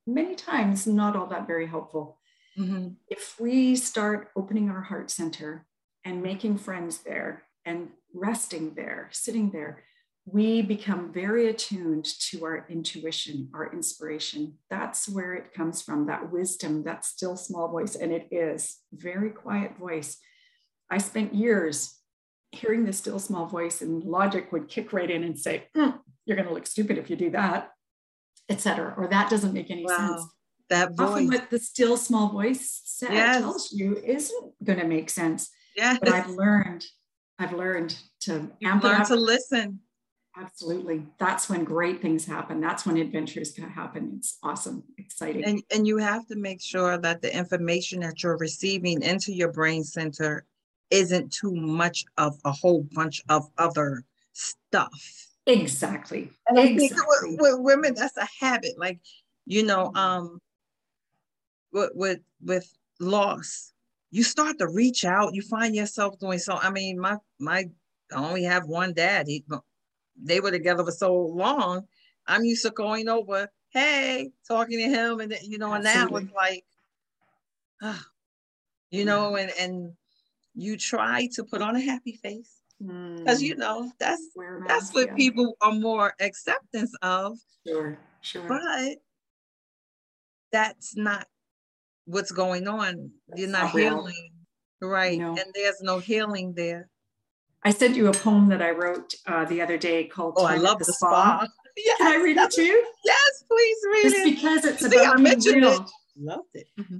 many 0.07 0.35
times 0.35 0.87
not 0.87 1.15
all 1.15 1.27
that 1.27 1.47
very 1.47 1.67
helpful. 1.67 2.19
Mm-hmm. 2.59 2.89
If 3.09 3.39
we 3.39 3.77
start 3.77 4.31
opening 4.35 4.71
our 4.71 4.83
heart 4.83 5.11
center 5.11 5.67
and 6.05 6.23
making 6.23 6.59
friends 6.59 6.99
there 6.99 7.45
and 7.65 7.91
resting 8.15 8.75
there, 8.75 9.09
sitting 9.13 9.51
there, 9.51 9.85
we 10.27 10.63
become 10.63 11.13
very 11.13 11.49
attuned 11.49 12.05
to 12.05 12.45
our 12.45 12.67
intuition, 12.69 13.49
our 13.55 13.73
inspiration. 13.73 14.55
That's 14.69 15.09
where 15.09 15.35
it 15.35 15.55
comes 15.55 15.83
from, 15.83 16.07
that 16.07 16.31
wisdom, 16.31 16.85
that 16.85 17.05
still 17.05 17.37
small 17.37 17.69
voice. 17.69 17.97
And 17.97 18.13
it 18.13 18.29
is 18.31 18.79
very 18.93 19.31
quiet 19.31 19.77
voice. 19.79 20.19
I 20.91 20.99
spent 20.99 21.35
years 21.35 21.97
hearing 22.53 22.85
the 22.85 22.93
still 22.93 23.19
small 23.19 23.47
voice, 23.47 23.81
and 23.81 24.03
logic 24.05 24.53
would 24.53 24.69
kick 24.69 24.93
right 24.93 25.11
in 25.11 25.23
and 25.23 25.39
say, 25.39 25.69
mm, 25.77 25.99
You're 26.27 26.37
going 26.37 26.49
to 26.49 26.55
look 26.55 26.67
stupid 26.67 26.99
if 26.99 27.09
you 27.09 27.17
do 27.17 27.31
that, 27.31 27.71
etc. 28.49 28.95
Or 28.97 29.07
that 29.09 29.31
doesn't 29.31 29.53
make 29.55 29.71
any 29.71 29.85
wow. 29.85 29.97
sense. 29.97 30.27
That 30.69 30.97
voice. 30.97 31.09
Often 31.09 31.27
what 31.29 31.51
the 31.51 31.59
still 31.59 31.97
small 31.97 32.29
voice 32.29 32.83
said, 32.85 33.13
yes. 33.13 33.41
tells 33.41 33.73
you 33.73 33.97
isn't 34.05 34.53
going 34.63 34.79
to 34.79 34.87
make 34.87 35.11
sense. 35.11 35.51
Yes. 35.77 35.99
But 36.01 36.11
I've 36.11 36.31
learned 36.31 36.85
I've 37.39 37.55
learned 37.55 37.97
to 38.23 38.51
amp 38.63 38.85
learn 38.85 39.05
to 39.07 39.17
listen. 39.17 39.81
Absolutely. 40.41 41.07
That's 41.19 41.51
when 41.51 41.65
great 41.65 42.01
things 42.01 42.25
happen. 42.25 42.61
That's 42.61 42.87
when 42.87 42.97
adventures 42.97 43.53
can 43.53 43.69
happen. 43.69 44.15
It's 44.17 44.39
awesome, 44.43 44.85
exciting. 44.97 45.45
And, 45.45 45.63
and 45.75 45.87
you 45.87 45.99
have 45.99 46.27
to 46.29 46.37
make 46.37 46.63
sure 46.63 46.97
that 46.99 47.21
the 47.21 47.37
information 47.37 48.01
that 48.01 48.23
you're 48.23 48.39
receiving 48.39 49.03
into 49.03 49.33
your 49.33 49.53
brain 49.53 49.85
center 49.85 50.47
isn't 50.91 51.33
too 51.33 51.55
much 51.55 52.05
of 52.17 52.39
a 52.45 52.53
whole 52.53 52.87
bunch 52.95 53.23
of 53.29 53.49
other 53.59 54.05
stuff. 54.33 55.27
Exactly. 55.47 56.31
And 56.49 56.59
I 56.59 56.63
exactly. 56.65 56.89
think 56.89 57.41
with, 57.41 57.41
with 57.41 57.61
women, 57.61 57.95
that's 57.95 58.17
a 58.17 58.29
habit. 58.41 58.79
Like 58.79 59.01
You 59.47 59.65
know, 59.65 59.93
um, 59.95 60.41
with 61.73 61.91
with 61.95 62.21
with 62.41 62.73
loss, 62.99 63.73
you 64.11 64.23
start 64.23 64.59
to 64.59 64.69
reach 64.69 65.05
out. 65.05 65.35
You 65.35 65.43
find 65.43 65.75
yourself 65.75 66.19
doing 66.19 66.39
so. 66.39 66.55
I 66.55 66.71
mean, 66.71 66.99
my 66.99 67.17
my 67.39 67.65
I 68.13 68.17
only 68.17 68.45
have 68.45 68.67
one 68.67 68.93
dad. 68.93 69.27
He 69.27 69.45
they 70.17 70.41
were 70.41 70.51
together 70.51 70.85
for 70.85 70.93
so 70.93 71.15
long. 71.15 71.87
I'm 72.27 72.45
used 72.45 72.65
to 72.65 72.71
going 72.71 73.09
over, 73.09 73.49
hey, 73.71 74.31
talking 74.47 74.79
to 74.79 74.89
him, 74.89 75.21
and 75.21 75.35
you 75.43 75.59
know, 75.59 75.75
Absolutely. 75.75 76.01
and 76.01 76.11
now 76.11 76.17
it's 76.17 76.35
like, 76.35 76.65
ah, 77.83 78.07
you 78.91 79.05
know, 79.05 79.37
and 79.37 79.51
and 79.59 79.93
you 80.55 80.77
try 80.77 81.29
to 81.35 81.45
put 81.45 81.63
on 81.63 81.77
a 81.77 81.81
happy 81.81 82.19
face 82.23 82.61
because 82.79 83.41
mm. 83.41 83.43
you 83.43 83.57
know 83.57 83.91
that's 83.99 84.23
that's 84.67 84.93
what 84.93 85.09
yeah. 85.09 85.15
people 85.15 85.57
are 85.61 85.73
more 85.73 86.15
acceptance 86.21 86.95
of. 87.03 87.39
Sure, 87.67 87.99
sure. 88.21 88.49
But 88.49 88.99
that's 90.53 90.97
not 90.97 91.27
what's 92.07 92.33
going 92.33 92.69
on. 92.69 93.11
That's 93.29 93.41
You're 93.41 93.51
not, 93.51 93.71
healing, 93.71 94.31
right? 94.81 95.19
No. 95.19 95.31
And 95.31 95.45
there's 95.55 95.81
no 95.83 95.99
healing 95.99 96.55
there. 96.57 96.89
I 97.65 97.71
sent 97.73 97.97
you 97.97 98.09
a 98.09 98.13
poem 98.13 98.49
that 98.49 98.63
I 98.63 98.71
wrote 98.71 99.15
uh, 99.27 99.45
the 99.45 99.61
other 99.61 99.77
day 99.77 100.05
called 100.05 100.35
"Oh, 100.37 100.45
I 100.47 100.57
love 100.57 100.79
the, 100.79 100.87
the 100.87 100.93
spa." 100.93 101.41
spa. 101.45 101.49
Yes, 101.77 101.99
Can 101.99 102.21
I 102.21 102.23
read 102.23 102.37
it 102.37 102.51
to 102.51 102.63
you? 102.63 102.85
Yes, 103.05 103.45
please 103.49 103.77
read 103.93 104.03
Just 104.03 104.17
it. 104.17 104.25
because 104.35 104.65
it's 104.65 104.81
See, 104.91 104.97
about 104.99 105.19
I 105.19 105.23
mentioned 105.23 105.57
real. 105.63 105.73
it. 105.83 105.91
Loved 106.19 106.49
it. 106.55 106.67
Mm-hmm. 106.79 106.99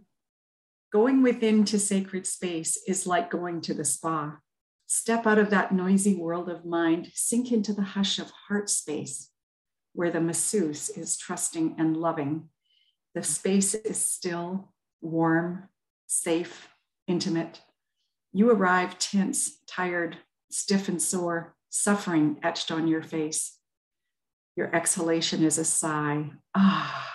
Going 0.93 1.23
within 1.23 1.65
to 1.67 1.79
sacred 1.79 2.25
space 2.27 2.81
is 2.87 3.07
like 3.07 3.31
going 3.31 3.61
to 3.63 3.75
the 3.75 3.85
spa. 3.85 4.39
Step 4.87 5.27
out 5.27 5.39
of 5.39 5.51
that 5.51 5.73
noisy 5.73 6.15
world 6.15 6.49
of 6.49 6.65
mind, 6.65 7.11
sink 7.15 7.51
into 7.53 7.73
the 7.73 7.83
hush 7.83 8.19
of 8.21 8.31
heart 8.49 8.71
space, 8.71 9.31
where 9.93 10.11
the 10.11 10.21
masseuse 10.21 10.89
is 10.89 11.17
trusting 11.19 11.75
and 11.77 11.97
loving. 11.97 12.49
The 13.15 13.25
space 13.25 13.75
is 13.75 13.99
still, 13.99 14.73
warm, 15.01 15.69
safe, 16.07 16.69
intimate. 17.09 17.61
You 18.33 18.51
arrive 18.53 18.99
tense, 18.99 19.59
tired, 19.67 20.17
stiff 20.51 20.89
and 20.89 21.01
sore, 21.01 21.55
suffering 21.69 22.37
etched 22.43 22.71
on 22.71 22.89
your 22.89 23.03
face. 23.03 23.59
Your 24.57 24.75
exhalation 24.75 25.45
is 25.45 25.59
a 25.59 25.65
sigh. 25.65 26.31
Ah, 26.55 27.13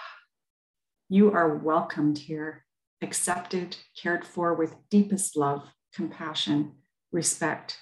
you 1.09 1.31
are 1.31 1.55
welcomed 1.55 2.17
here 2.17 2.65
accepted, 3.01 3.77
cared 4.01 4.25
for 4.25 4.53
with 4.53 4.75
deepest 4.89 5.37
love, 5.37 5.63
compassion, 5.93 6.73
respect. 7.11 7.79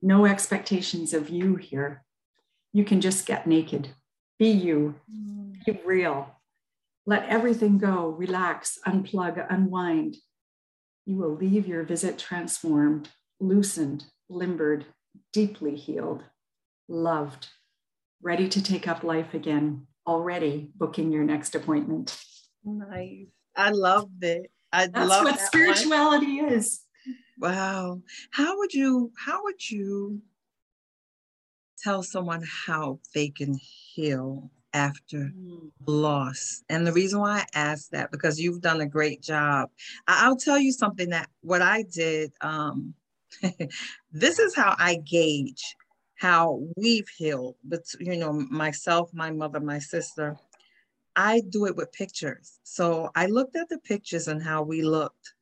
No 0.00 0.26
expectations 0.26 1.12
of 1.12 1.28
you 1.28 1.56
here. 1.56 2.04
You 2.72 2.84
can 2.84 3.00
just 3.00 3.26
get 3.26 3.46
naked. 3.46 3.88
Be 4.38 4.50
you, 4.50 4.94
be 5.66 5.80
real. 5.84 6.36
Let 7.04 7.28
everything 7.28 7.78
go, 7.78 8.08
relax, 8.08 8.78
unplug, 8.86 9.44
unwind. 9.50 10.16
You 11.06 11.16
will 11.16 11.34
leave 11.34 11.66
your 11.66 11.82
visit 11.82 12.18
transformed, 12.18 13.08
loosened, 13.40 14.04
limbered, 14.28 14.86
deeply 15.32 15.74
healed, 15.74 16.24
loved, 16.88 17.48
ready 18.22 18.48
to 18.48 18.62
take 18.62 18.88
up 18.88 19.04
life 19.04 19.34
again, 19.34 19.86
already 20.06 20.70
booking 20.74 21.12
your 21.12 21.24
next 21.24 21.54
appointment. 21.54 22.18
Nice. 22.64 23.26
I 23.56 23.70
loved 23.70 24.22
it. 24.24 24.50
I 24.72 24.86
That's 24.86 25.08
love 25.08 25.24
what 25.24 25.38
that 25.38 25.46
spirituality 25.46 26.42
one. 26.42 26.52
is. 26.52 26.80
Wow. 27.38 28.02
How 28.30 28.58
would 28.58 28.74
you 28.74 29.12
how 29.16 29.44
would 29.44 29.70
you 29.70 30.20
tell 31.82 32.02
someone 32.02 32.42
how 32.66 32.98
they 33.14 33.28
can 33.28 33.54
heal 33.54 34.50
after 34.74 35.32
mm. 35.34 35.70
loss? 35.86 36.62
And 36.68 36.86
the 36.86 36.92
reason 36.92 37.20
why 37.20 37.40
I 37.40 37.44
ask 37.54 37.90
that 37.90 38.10
because 38.10 38.40
you've 38.40 38.60
done 38.60 38.80
a 38.80 38.86
great 38.86 39.22
job. 39.22 39.70
I'll 40.06 40.36
tell 40.36 40.58
you 40.58 40.72
something 40.72 41.10
that 41.10 41.28
what 41.40 41.62
I 41.62 41.82
did 41.82 42.32
um 42.40 42.94
this 44.12 44.38
is 44.38 44.54
how 44.54 44.74
I 44.78 44.96
gauge 44.96 45.76
how 46.16 46.60
we've 46.76 47.08
healed 47.16 47.54
but 47.62 47.80
you 48.00 48.16
know 48.16 48.32
myself 48.32 49.10
my 49.14 49.30
mother 49.30 49.60
my 49.60 49.78
sister 49.78 50.36
I 51.18 51.42
do 51.48 51.66
it 51.66 51.74
with 51.74 51.90
pictures. 51.90 52.60
So 52.62 53.10
I 53.16 53.26
looked 53.26 53.56
at 53.56 53.68
the 53.68 53.78
pictures 53.78 54.28
and 54.28 54.40
how 54.40 54.62
we 54.62 54.82
looked 54.82 55.34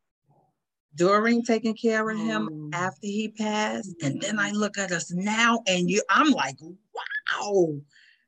during 0.94 1.42
taking 1.42 1.77
care 1.77 2.09
of 2.09 2.16
him 2.16 2.49
oh. 2.51 2.70
after 2.72 3.07
he 3.07 3.29
passed. 3.29 3.94
And 4.03 4.18
then 4.18 4.38
I 4.38 4.49
mm-hmm. 4.49 4.57
look 4.57 4.79
at 4.79 4.90
us 4.90 5.12
now 5.12 5.61
and 5.66 5.90
you 5.90 6.03
I'm 6.09 6.31
like, 6.31 6.57
wow. 6.62 7.75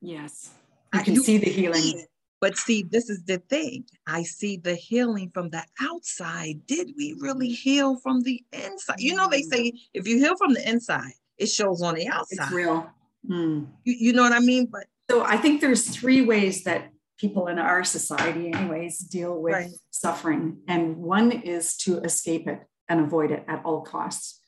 Yes. 0.02 0.50
You 0.92 1.00
can 1.00 1.14
I, 1.14 1.22
see 1.22 1.38
the 1.38 1.48
healing. 1.50 2.04
But 2.40 2.56
see, 2.56 2.84
this 2.84 3.10
is 3.10 3.24
the 3.24 3.38
thing. 3.38 3.84
I 4.06 4.22
see 4.22 4.56
the 4.56 4.74
healing 4.74 5.30
from 5.34 5.50
the 5.50 5.64
outside. 5.80 6.66
Did 6.66 6.92
we 6.96 7.16
really 7.18 7.48
heal 7.48 7.98
from 7.98 8.22
the 8.22 8.42
inside? 8.52 9.00
You 9.00 9.16
know, 9.16 9.28
they 9.28 9.42
say 9.42 9.72
if 9.92 10.06
you 10.06 10.18
heal 10.18 10.36
from 10.36 10.54
the 10.54 10.68
inside, 10.68 11.12
it 11.36 11.46
shows 11.46 11.82
on 11.82 11.96
the 11.96 12.08
outside. 12.08 12.44
It's 12.44 12.52
real. 12.52 12.88
Mm. 13.28 13.66
You, 13.84 13.94
you 13.98 14.12
know 14.12 14.22
what 14.22 14.32
I 14.32 14.40
mean? 14.40 14.66
But 14.66 14.84
so 15.10 15.24
I 15.24 15.36
think 15.36 15.60
there's 15.60 15.88
three 15.88 16.20
ways 16.20 16.64
that 16.64 16.90
people 17.18 17.48
in 17.48 17.58
our 17.58 17.82
society, 17.82 18.52
anyways, 18.52 18.98
deal 18.98 19.40
with 19.40 19.54
right. 19.54 19.70
suffering. 19.90 20.58
And 20.68 20.96
one 20.96 21.32
is 21.32 21.76
to 21.78 21.98
escape 22.00 22.46
it 22.46 22.60
and 22.88 23.00
avoid 23.00 23.30
it 23.32 23.44
at 23.48 23.62
all 23.64 23.82
costs. 23.82 24.40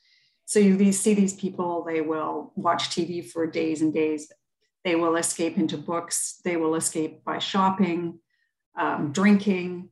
So 0.45 0.59
you 0.59 0.91
see 0.91 1.13
these 1.13 1.33
people, 1.33 1.83
they 1.87 2.01
will 2.01 2.51
watch 2.55 2.89
TV 2.89 3.25
for 3.25 3.47
days 3.47 3.81
and 3.81 3.93
days. 3.93 4.31
They 4.83 4.95
will 4.95 5.15
escape 5.15 5.57
into 5.57 5.77
books. 5.77 6.39
They 6.43 6.57
will 6.57 6.75
escape 6.75 7.23
by 7.23 7.39
shopping, 7.39 8.19
um, 8.79 9.11
drinking. 9.11 9.89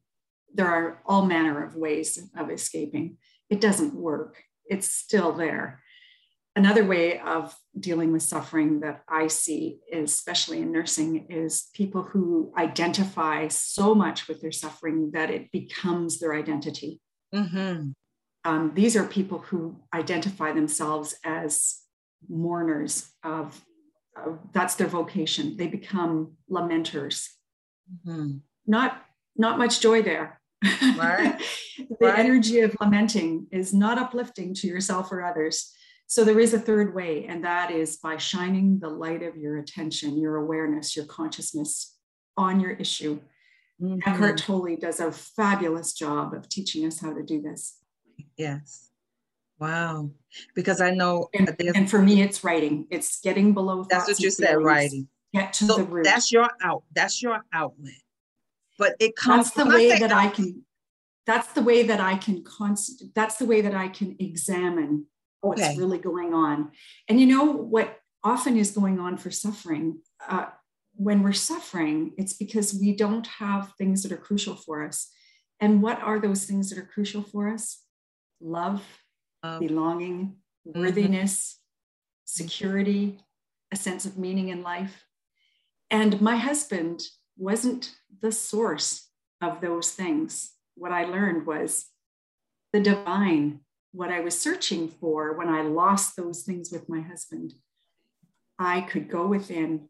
There 0.53 0.67
are 0.67 1.01
all 1.05 1.25
manner 1.25 1.63
of 1.63 1.75
ways 1.75 2.29
of 2.35 2.49
escaping. 2.49 3.17
It 3.49 3.61
doesn't 3.61 3.93
work. 3.93 4.41
It's 4.65 4.87
still 4.87 5.31
there 5.31 5.81
another 6.59 6.85
way 6.85 7.19
of 7.19 7.55
dealing 7.79 8.11
with 8.11 8.21
suffering 8.21 8.81
that 8.81 9.01
I 9.07 9.27
see, 9.27 9.79
especially 9.93 10.59
in 10.59 10.73
nursing, 10.73 11.27
is 11.29 11.69
people 11.73 12.03
who 12.03 12.53
identify 12.57 13.47
so 13.47 13.95
much 13.95 14.27
with 14.27 14.41
their 14.41 14.51
suffering 14.51 15.11
that 15.13 15.29
it 15.29 15.51
becomes 15.53 16.19
their 16.19 16.33
identity. 16.33 16.99
Mm-hmm. 17.33 17.91
Um, 18.43 18.71
these 18.73 18.97
are 18.97 19.05
people 19.05 19.39
who 19.39 19.81
identify 19.93 20.51
themselves 20.51 21.15
as 21.23 21.77
mourners 22.27 23.09
of, 23.23 23.63
that's 24.53 24.75
their 24.75 24.87
vocation. 24.87 25.57
They 25.57 25.67
become 25.67 26.33
lamenters. 26.49 27.27
Mm-hmm. 28.05 28.37
Not 28.67 29.03
not 29.35 29.57
much 29.57 29.79
joy 29.79 30.01
there. 30.01 30.39
Right. 30.63 31.41
the 31.77 32.07
right. 32.07 32.19
energy 32.19 32.59
of 32.59 32.75
lamenting 32.81 33.47
is 33.51 33.73
not 33.73 33.97
uplifting 33.97 34.53
to 34.55 34.67
yourself 34.67 35.11
or 35.11 35.23
others. 35.23 35.73
So 36.07 36.23
there 36.23 36.39
is 36.39 36.53
a 36.53 36.59
third 36.59 36.95
way, 36.95 37.25
and 37.25 37.45
that 37.45 37.71
is 37.71 37.97
by 37.97 38.17
shining 38.17 38.79
the 38.79 38.89
light 38.89 39.21
of 39.21 39.37
your 39.37 39.57
attention, 39.57 40.17
your 40.17 40.37
awareness, 40.37 40.95
your 40.95 41.05
consciousness 41.05 41.95
on 42.35 42.59
your 42.59 42.71
issue. 42.71 43.19
Mm-hmm. 43.81 44.09
Eckhart 44.09 44.37
Tolle 44.39 44.75
does 44.75 44.99
a 44.99 45.11
fabulous 45.11 45.93
job 45.93 46.33
of 46.33 46.49
teaching 46.49 46.85
us 46.85 46.99
how 46.99 47.13
to 47.13 47.23
do 47.23 47.41
this. 47.41 47.77
Yes. 48.37 48.88
Wow. 49.59 50.11
Because 50.55 50.81
I 50.81 50.91
know. 50.91 51.29
And, 51.33 51.55
and 51.75 51.89
for 51.89 52.01
me, 52.01 52.21
it's 52.21 52.43
writing. 52.43 52.87
It's 52.89 53.19
getting 53.21 53.53
below. 53.53 53.85
That's 53.89 54.07
what 54.07 54.19
you 54.19 54.31
said, 54.31 54.55
writing. 54.55 55.07
Get 55.33 55.53
to 55.53 55.65
so 55.65 55.77
the 55.77 55.83
root. 55.83 56.05
That's 56.05 56.31
your 56.31 56.49
out. 56.63 56.83
That's 56.93 57.21
your 57.21 57.43
outlet. 57.53 57.93
But 58.77 58.95
it 58.99 59.15
comes. 59.15 59.51
That's 59.51 59.69
the 59.69 59.75
way 59.75 59.99
that 59.99 60.11
I 60.11 60.29
can. 60.29 60.63
That's 61.25 61.51
the 61.53 61.61
way 61.61 61.83
that 61.83 61.99
I 61.99 62.15
can. 62.15 62.43
Const, 62.43 63.03
that's 63.13 63.37
the 63.37 63.45
way 63.45 63.61
that 63.61 63.75
I 63.75 63.89
can 63.89 64.15
examine 64.19 65.05
what's 65.41 65.61
okay. 65.61 65.77
really 65.77 65.97
going 65.99 66.33
on. 66.33 66.71
And 67.07 67.19
you 67.19 67.27
know 67.27 67.45
what 67.45 67.99
often 68.23 68.57
is 68.57 68.71
going 68.71 68.99
on 68.99 69.17
for 69.17 69.31
suffering? 69.31 69.99
Uh, 70.27 70.47
when 70.95 71.23
we're 71.23 71.33
suffering, 71.33 72.13
it's 72.17 72.33
because 72.33 72.73
we 72.73 72.95
don't 72.95 73.27
have 73.27 73.73
things 73.77 74.03
that 74.03 74.11
are 74.11 74.17
crucial 74.17 74.55
for 74.55 74.83
us. 74.83 75.09
And 75.59 75.81
what 75.81 76.01
are 76.01 76.19
those 76.19 76.45
things 76.45 76.69
that 76.69 76.79
are 76.79 76.89
crucial 76.93 77.21
for 77.21 77.49
us? 77.49 77.81
Love, 78.41 78.83
belonging, 79.41 80.35
mm-hmm. 80.67 80.79
worthiness, 80.79 81.59
security, 82.25 83.19
a 83.71 83.75
sense 83.75 84.05
of 84.05 84.17
meaning 84.17 84.49
in 84.49 84.61
life. 84.61 85.05
And 85.89 86.21
my 86.21 86.35
husband 86.35 87.03
wasn't 87.37 87.95
the 88.21 88.31
source 88.31 89.09
of 89.41 89.61
those 89.61 89.91
things. 89.91 90.51
What 90.75 90.91
I 90.91 91.05
learned 91.05 91.45
was 91.45 91.87
the 92.73 92.79
divine 92.79 93.61
what 93.91 94.11
I 94.11 94.19
was 94.19 94.39
searching 94.39 94.87
for 94.87 95.33
when 95.33 95.49
I 95.49 95.61
lost 95.61 96.15
those 96.15 96.43
things 96.43 96.71
with 96.71 96.89
my 96.89 97.01
husband, 97.01 97.53
I 98.57 98.81
could 98.81 99.09
go 99.09 99.27
within. 99.27 99.89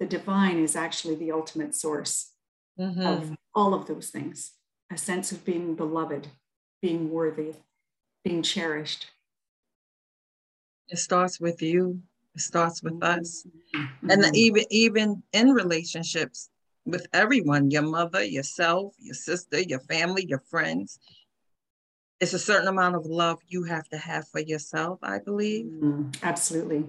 The 0.00 0.06
divine 0.06 0.58
is 0.58 0.76
actually 0.76 1.16
the 1.16 1.32
ultimate 1.32 1.74
source 1.74 2.32
mm-hmm. 2.78 3.00
of 3.00 3.36
all 3.54 3.74
of 3.74 3.86
those 3.86 4.10
things 4.10 4.52
a 4.92 4.98
sense 4.98 5.32
of 5.32 5.44
being 5.44 5.74
beloved, 5.74 6.28
being 6.82 7.10
worthy, 7.10 7.54
being 8.24 8.42
cherished. 8.42 9.06
It 10.88 10.98
starts 10.98 11.40
with 11.40 11.62
you. 11.62 12.00
It 12.34 12.40
starts 12.40 12.82
with 12.82 13.02
us. 13.02 13.46
Mm-hmm. 13.74 14.10
And 14.10 14.36
even 14.36 14.64
even 14.70 15.22
in 15.32 15.50
relationships, 15.50 16.50
with 16.84 17.06
everyone 17.12 17.70
your 17.70 17.82
mother, 17.82 18.22
yourself, 18.22 18.94
your 18.98 19.14
sister, 19.14 19.60
your 19.60 19.80
family, 19.80 20.26
your 20.26 20.42
friends. 20.50 20.98
It's 22.20 22.32
a 22.32 22.38
certain 22.38 22.68
amount 22.68 22.96
of 22.96 23.06
love 23.06 23.38
you 23.48 23.64
have 23.64 23.88
to 23.88 23.98
have 23.98 24.28
for 24.28 24.40
yourself, 24.40 24.98
I 25.02 25.18
believe. 25.18 25.66
Mm, 25.66 26.16
absolutely. 26.22 26.84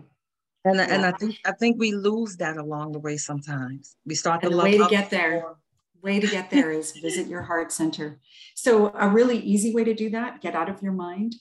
And, 0.63 0.77
yeah. 0.77 0.87
and 0.89 1.05
I 1.05 1.11
think 1.11 1.39
I 1.45 1.51
think 1.51 1.77
we 1.79 1.91
lose 1.91 2.37
that 2.37 2.57
along 2.57 2.93
the 2.93 2.99
way 2.99 3.17
sometimes. 3.17 3.95
We 4.05 4.15
start 4.15 4.41
to 4.43 4.49
the 4.49 4.57
way 4.57 4.77
to 4.77 4.87
get 4.89 5.09
there. 5.09 5.31
More. 5.41 5.57
Way 6.05 6.19
to 6.19 6.27
get 6.27 6.51
there 6.51 6.71
is 6.71 6.91
visit 6.91 7.25
your 7.25 7.41
heart 7.41 7.71
center. 7.71 8.19
So 8.53 8.93
a 8.93 9.09
really 9.09 9.39
easy 9.39 9.73
way 9.73 9.83
to 9.83 9.95
do 9.95 10.11
that, 10.11 10.39
get 10.39 10.53
out 10.53 10.69
of 10.69 10.83
your 10.83 10.91
mind, 10.91 11.33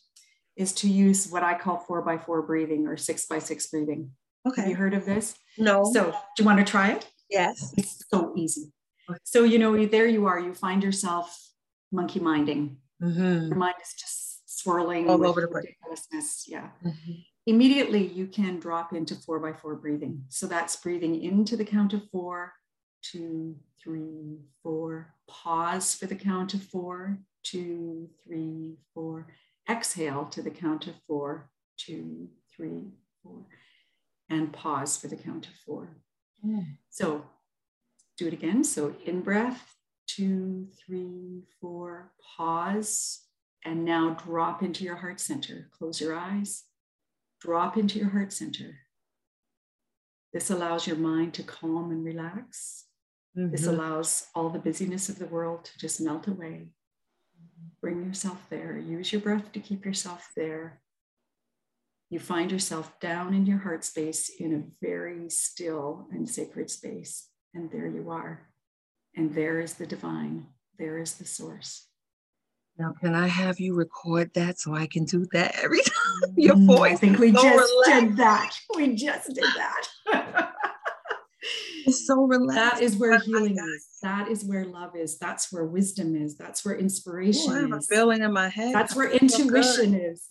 is 0.56 0.72
to 0.72 0.88
use 0.88 1.28
what 1.28 1.42
I 1.42 1.52
call 1.52 1.76
four 1.76 2.00
by 2.00 2.16
four 2.16 2.40
breathing 2.40 2.86
or 2.86 2.96
six 2.96 3.26
by 3.26 3.40
six 3.40 3.66
breathing. 3.66 4.12
Okay. 4.48 4.62
Have 4.62 4.70
you 4.70 4.76
heard 4.76 4.94
of 4.94 5.04
this? 5.04 5.34
No. 5.58 5.84
So 5.92 6.12
do 6.12 6.42
you 6.42 6.46
want 6.46 6.60
to 6.60 6.64
try 6.64 6.92
it? 6.92 7.06
Yes. 7.28 7.74
It's 7.76 8.04
so 8.10 8.32
easy. 8.36 8.72
So, 9.22 9.44
you 9.44 9.58
know, 9.58 9.84
there 9.84 10.06
you 10.06 10.24
are, 10.24 10.40
you 10.40 10.54
find 10.54 10.82
yourself 10.82 11.38
monkey 11.92 12.20
minding. 12.20 12.78
Mm-hmm. 13.02 13.48
Your 13.48 13.56
mind 13.56 13.74
is 13.82 13.92
just 14.00 14.60
swirling 14.60 15.10
all 15.10 15.26
over 15.26 15.42
the 15.42 15.48
place. 15.48 16.46
Yeah. 16.48 16.68
Mm-hmm. 16.82 17.12
Immediately, 17.46 18.06
you 18.06 18.26
can 18.28 18.58
drop 18.60 18.94
into 18.94 19.14
four 19.14 19.40
by 19.40 19.52
four 19.52 19.74
breathing. 19.74 20.24
So 20.30 20.46
that's 20.46 20.76
breathing 20.76 21.22
into 21.22 21.54
the 21.54 21.66
count 21.66 21.92
of 21.92 22.08
four, 22.10 22.54
two, 23.02 23.56
three, 23.84 24.38
four. 24.62 25.14
Pause 25.28 25.94
for 25.94 26.06
the 26.06 26.16
count 26.16 26.54
of 26.54 26.62
four, 26.62 27.18
two, 27.42 28.08
three, 28.24 28.78
four. 28.94 29.26
Exhale 29.70 30.24
to 30.26 30.42
the 30.42 30.50
count 30.50 30.86
of 30.86 30.94
four, 31.06 31.50
two, 31.76 32.28
three, 32.54 32.92
four. 33.22 33.44
And 34.30 34.52
pause 34.52 34.96
for 34.96 35.08
the 35.08 35.16
count 35.16 35.46
of 35.46 35.52
four. 35.66 35.96
Mm. 36.44 36.78
So 36.90 37.24
do 38.16 38.26
it 38.26 38.32
again. 38.32 38.64
So 38.64 38.94
in 39.04 39.20
breath, 39.20 39.76
two, 40.06 40.68
three, 40.84 41.42
four, 41.60 42.12
pause. 42.36 43.20
And 43.66 43.84
now 43.84 44.16
drop 44.26 44.62
into 44.62 44.84
your 44.84 44.96
heart 44.96 45.20
center. 45.20 45.68
Close 45.76 46.00
your 46.00 46.14
eyes, 46.14 46.64
drop 47.40 47.76
into 47.78 47.98
your 47.98 48.10
heart 48.10 48.32
center. 48.32 48.76
This 50.34 50.50
allows 50.50 50.86
your 50.86 50.96
mind 50.96 51.32
to 51.34 51.42
calm 51.42 51.90
and 51.90 52.04
relax. 52.04 52.83
Mm-hmm. 53.36 53.50
This 53.50 53.66
allows 53.66 54.26
all 54.34 54.48
the 54.50 54.58
busyness 54.58 55.08
of 55.08 55.18
the 55.18 55.26
world 55.26 55.64
to 55.64 55.78
just 55.78 56.00
melt 56.00 56.28
away. 56.28 56.68
Bring 57.80 58.04
yourself 58.04 58.38
there. 58.48 58.78
Use 58.78 59.12
your 59.12 59.20
breath 59.20 59.52
to 59.52 59.60
keep 59.60 59.84
yourself 59.84 60.30
there. 60.36 60.80
You 62.10 62.20
find 62.20 62.52
yourself 62.52 62.98
down 63.00 63.34
in 63.34 63.44
your 63.44 63.58
heart 63.58 63.84
space 63.84 64.30
in 64.38 64.54
a 64.54 64.86
very 64.86 65.28
still 65.30 66.06
and 66.12 66.28
sacred 66.28 66.70
space. 66.70 67.28
And 67.54 67.70
there 67.70 67.88
you 67.88 68.10
are. 68.10 68.48
And 69.16 69.34
there 69.34 69.60
is 69.60 69.74
the 69.74 69.86
divine. 69.86 70.46
There 70.78 70.98
is 70.98 71.14
the 71.14 71.26
source. 71.26 71.88
Now, 72.78 72.92
can 73.00 73.14
I 73.14 73.28
have 73.28 73.60
you 73.60 73.74
record 73.74 74.32
that 74.34 74.58
so 74.58 74.74
I 74.74 74.86
can 74.86 75.04
do 75.04 75.26
that 75.32 75.56
every 75.62 75.80
time? 75.82 76.34
Your 76.36 76.56
mm, 76.56 76.66
voice. 76.66 76.92
I 76.92 76.96
think 76.96 77.18
we 77.18 77.32
just 77.32 77.44
relaxed. 77.44 78.06
did 78.08 78.16
that. 78.16 78.56
We 78.74 78.94
just 78.94 79.34
did 79.34 79.44
that. 79.44 80.50
it's 81.86 82.06
so 82.06 82.22
relaxed. 82.24 82.56
That 82.56 82.82
is 82.82 82.96
where 82.96 83.18
healing 83.18 83.56
is. 83.58 83.86
That 84.02 84.28
is 84.28 84.44
where 84.44 84.64
love 84.64 84.96
is. 84.96 85.18
That's 85.18 85.52
where 85.52 85.64
wisdom 85.64 86.16
is. 86.16 86.36
That's 86.36 86.64
where 86.64 86.76
inspiration 86.76 87.52
Ooh, 87.52 87.56
I 87.56 87.60
have 87.60 87.72
is. 87.78 87.90
a 87.90 87.94
feeling 87.94 88.22
in 88.22 88.32
my 88.32 88.48
head. 88.48 88.74
That's 88.74 88.94
where 88.94 89.10
intuition 89.10 89.94
is. 89.94 90.26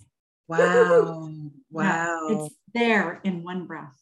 Wow. 0.47 1.29
wow. 1.71 2.27
Yeah, 2.29 2.35
it's 2.35 2.55
there 2.73 3.21
in 3.23 3.43
one 3.43 3.65
breath. 3.65 3.99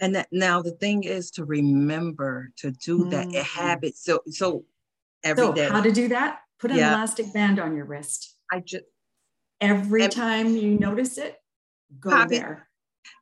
And 0.00 0.14
that 0.14 0.28
now 0.32 0.62
the 0.62 0.72
thing 0.72 1.04
is 1.04 1.30
to 1.32 1.44
remember 1.44 2.50
to 2.58 2.70
do 2.70 3.04
mm. 3.04 3.10
that 3.10 3.34
habit. 3.34 3.96
So 3.96 4.20
so 4.28 4.64
every 5.22 5.44
so 5.44 5.52
day. 5.52 5.68
How 5.68 5.82
to 5.82 5.92
do 5.92 6.08
that? 6.08 6.40
Put 6.58 6.70
an 6.70 6.78
yeah. 6.78 6.94
elastic 6.94 7.32
band 7.32 7.58
on 7.58 7.76
your 7.76 7.84
wrist. 7.84 8.36
I 8.50 8.60
just 8.60 8.84
every, 9.60 10.02
every 10.02 10.08
time 10.08 10.56
you 10.56 10.78
notice 10.78 11.18
it, 11.18 11.36
go 12.00 12.26
there. 12.26 12.65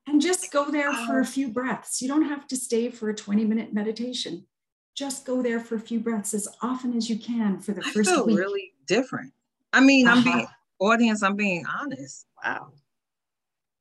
And 0.06 0.20
just 0.20 0.52
go 0.52 0.70
there 0.70 0.92
for 0.92 1.18
a 1.18 1.22
oh. 1.22 1.24
few 1.24 1.48
breaths. 1.48 2.02
You 2.02 2.08
don't 2.08 2.28
have 2.28 2.46
to 2.48 2.56
stay 2.56 2.90
for 2.90 3.10
a 3.10 3.14
20 3.14 3.44
minute 3.44 3.72
meditation. 3.72 4.46
Just 4.94 5.24
go 5.26 5.42
there 5.42 5.60
for 5.60 5.74
a 5.76 5.80
few 5.80 5.98
breaths 5.98 6.34
as 6.34 6.46
often 6.62 6.96
as 6.96 7.10
you 7.10 7.18
can 7.18 7.58
for 7.58 7.72
the 7.72 7.82
I 7.84 7.90
first 7.90 8.10
feel 8.10 8.26
week. 8.26 8.38
really 8.38 8.72
different. 8.86 9.32
I 9.72 9.80
mean, 9.80 10.06
uh-huh. 10.06 10.18
I'm 10.18 10.24
being 10.24 10.46
audience, 10.78 11.22
I'm 11.22 11.36
being 11.36 11.64
honest. 11.66 12.26
Wow. 12.44 12.72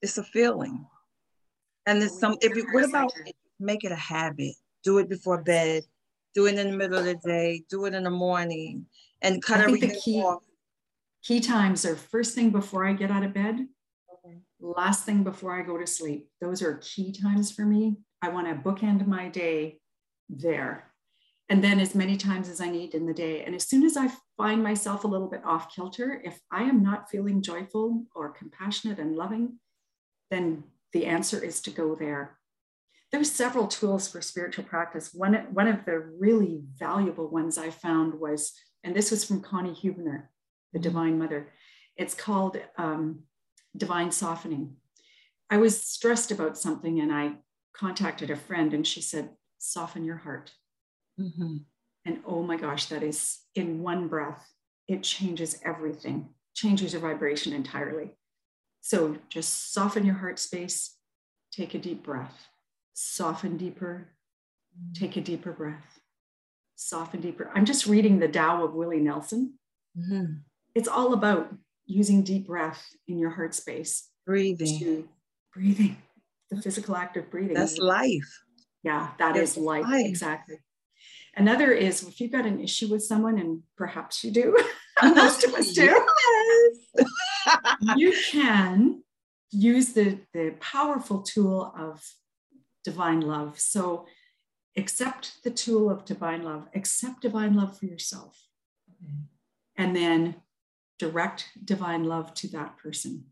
It's 0.02 0.18
a 0.18 0.24
feeling. 0.24 0.86
And 1.86 2.02
there's 2.02 2.18
some 2.18 2.38
if 2.42 2.56
you 2.56 2.66
what 2.72 2.86
about 2.86 3.12
make 3.60 3.84
it 3.84 3.92
a 3.92 3.96
habit? 3.96 4.56
Do 4.84 4.98
it 4.98 5.10
before 5.10 5.42
bed, 5.42 5.84
do 6.34 6.48
it 6.48 6.58
in 6.58 6.72
the 6.72 6.78
middle 6.78 6.98
of 6.98 7.06
the 7.06 7.16
day, 7.16 7.64
do 7.70 7.86
it 7.86 7.94
in 7.94 8.04
the 8.04 8.10
morning, 8.10 8.86
and 9.22 9.42
cut 9.42 9.60
I 9.60 9.64
everything 9.64 9.96
key, 10.04 10.22
off. 10.22 10.44
Key 11.24 11.40
times 11.40 11.86
are 11.86 11.96
first 11.96 12.36
thing 12.36 12.50
before 12.50 12.86
I 12.86 12.94
get 12.94 13.12
out 13.12 13.24
of 13.24 13.34
bed. 13.34 13.68
Last 14.66 15.04
thing 15.06 15.26
before 15.26 15.60
I 15.60 15.62
go 15.62 15.78
to 15.78 15.86
sleep. 15.86 16.30
Those 16.40 16.62
are 16.62 16.80
key 16.82 17.12
times 17.12 17.52
for 17.52 17.66
me. 17.66 17.98
I 18.22 18.30
want 18.30 18.48
to 18.48 18.56
bookend 18.56 19.06
my 19.06 19.28
day 19.28 19.80
there. 20.30 20.90
And 21.50 21.62
then 21.62 21.82
as 21.82 21.94
many 21.94 22.16
times 22.16 22.48
as 22.48 22.62
I 22.62 22.70
need 22.70 22.96
in 22.96 23.06
the 23.06 23.14
day. 23.14 23.44
And 23.44 23.54
as 23.54 23.68
soon 23.68 23.84
as 23.84 23.98
I 23.98 24.10
find 24.38 24.64
myself 24.64 25.04
a 25.04 25.08
little 25.08 25.28
bit 25.28 25.44
off 25.44 25.76
kilter, 25.76 26.22
if 26.24 26.40
I 26.50 26.64
am 26.64 26.82
not 26.82 27.10
feeling 27.10 27.42
joyful 27.42 28.06
or 28.16 28.30
compassionate 28.30 29.00
and 29.00 29.18
loving, 29.18 29.60
then 30.32 30.64
the 30.94 31.08
answer 31.08 31.44
is 31.44 31.62
to 31.64 31.70
go 31.70 31.94
there. 31.94 32.38
There's 33.12 33.30
several 33.30 33.68
tools 33.68 34.08
for 34.08 34.22
spiritual 34.22 34.64
practice. 34.64 35.14
One, 35.14 35.34
one 35.52 35.68
of 35.68 35.84
the 35.84 36.00
really 36.00 36.62
valuable 36.80 37.28
ones 37.28 37.58
I 37.58 37.70
found 37.70 38.18
was, 38.18 38.54
and 38.82 38.96
this 38.96 39.12
was 39.12 39.26
from 39.26 39.42
Connie 39.42 39.74
Huebner, 39.74 40.32
the 40.72 40.80
mm-hmm. 40.80 40.84
Divine 40.84 41.20
Mother. 41.20 41.52
It's 41.98 42.16
called 42.16 42.58
um, 42.78 43.24
Divine 43.76 44.12
Softening. 44.12 44.76
I 45.50 45.58
was 45.58 45.80
stressed 45.80 46.32
about 46.32 46.58
something 46.58 47.00
and 47.00 47.12
I 47.12 47.34
contacted 47.76 48.30
a 48.30 48.36
friend 48.36 48.74
and 48.74 48.86
she 48.86 49.02
said, 49.02 49.30
soften 49.58 50.04
your 50.04 50.18
heart. 50.18 50.52
Mm-hmm. 51.20 51.58
And 52.06 52.20
oh 52.28 52.44
my 52.44 52.58
gosh, 52.58 52.88
that 52.88 53.04
is 53.04 53.40
in 53.56 53.82
one 53.82 54.08
breath, 54.08 54.46
it 54.88 55.04
changes 55.04 55.60
everything, 55.64 56.30
changes 56.54 56.94
your 56.94 57.02
vibration 57.02 57.54
entirely. 57.54 58.12
So 58.82 59.18
just 59.30 59.74
soften 59.74 60.06
your 60.06 60.16
heart 60.16 60.40
space, 60.40 60.98
take 61.52 61.74
a 61.74 61.80
deep 61.80 62.04
breath, 62.04 62.48
soften 62.94 63.58
deeper, 63.58 64.10
take 64.94 65.16
a 65.16 65.22
deeper 65.22 65.54
breath, 65.54 66.00
soften 66.76 67.22
deeper. 67.22 67.50
I'm 67.56 67.66
just 67.66 67.86
reading 67.86 68.20
the 68.20 68.28
Tao 68.28 68.66
of 68.66 68.74
Willie 68.74 69.00
Nelson. 69.00 69.54
Mm-hmm. 69.98 70.34
It's 70.76 70.90
all 70.90 71.14
about 71.14 71.54
using 71.94 72.24
deep 72.24 72.48
breath 72.48 72.84
in 73.08 73.20
your 73.20 73.30
heart 73.30 73.54
space. 73.54 74.10
Breathing. 74.26 75.08
breathing. 75.54 75.98
The 76.50 76.62
physical 76.62 76.96
act 76.96 77.18
of 77.18 77.30
breathing. 77.30 77.56
That's 77.56 77.78
life. 77.78 78.44
Yeah, 78.84 79.12
that 79.20 79.36
That's 79.36 79.52
is 79.52 79.58
life. 79.58 79.84
life. 79.84 80.06
Exactly. 80.06 80.58
Another 81.36 81.72
is 81.72 82.04
if 82.04 82.20
you've 82.22 82.32
got 82.32 82.46
an 82.46 82.60
issue 82.60 82.88
with 82.88 83.04
someone, 83.04 83.40
and 83.40 83.64
perhaps 83.76 84.24
you 84.24 84.32
do, 84.32 84.56
most 85.02 85.44
of 85.44 85.54
us 85.54 85.74
do, 85.74 86.06
yes. 86.96 87.08
you 87.96 88.14
can 88.30 89.04
use 89.52 89.94
the, 89.94 90.20
the 90.34 90.54
powerful 90.60 91.22
tool 91.22 91.74
of 91.78 92.04
divine 92.84 93.22
love. 93.22 93.60
So 93.60 94.06
accept 94.78 95.44
the 95.44 95.50
tool 95.52 95.90
of 95.90 96.06
divine 96.06 96.44
love, 96.44 96.68
accept 96.76 97.22
divine 97.22 97.56
love 97.56 97.78
for 97.78 97.86
yourself, 97.86 98.40
and 99.76 99.96
then 99.96 100.36
direct 101.00 101.50
divine 101.64 102.06
love 102.06 102.34
to 102.36 102.48
that 102.50 102.78
person. 102.78 103.26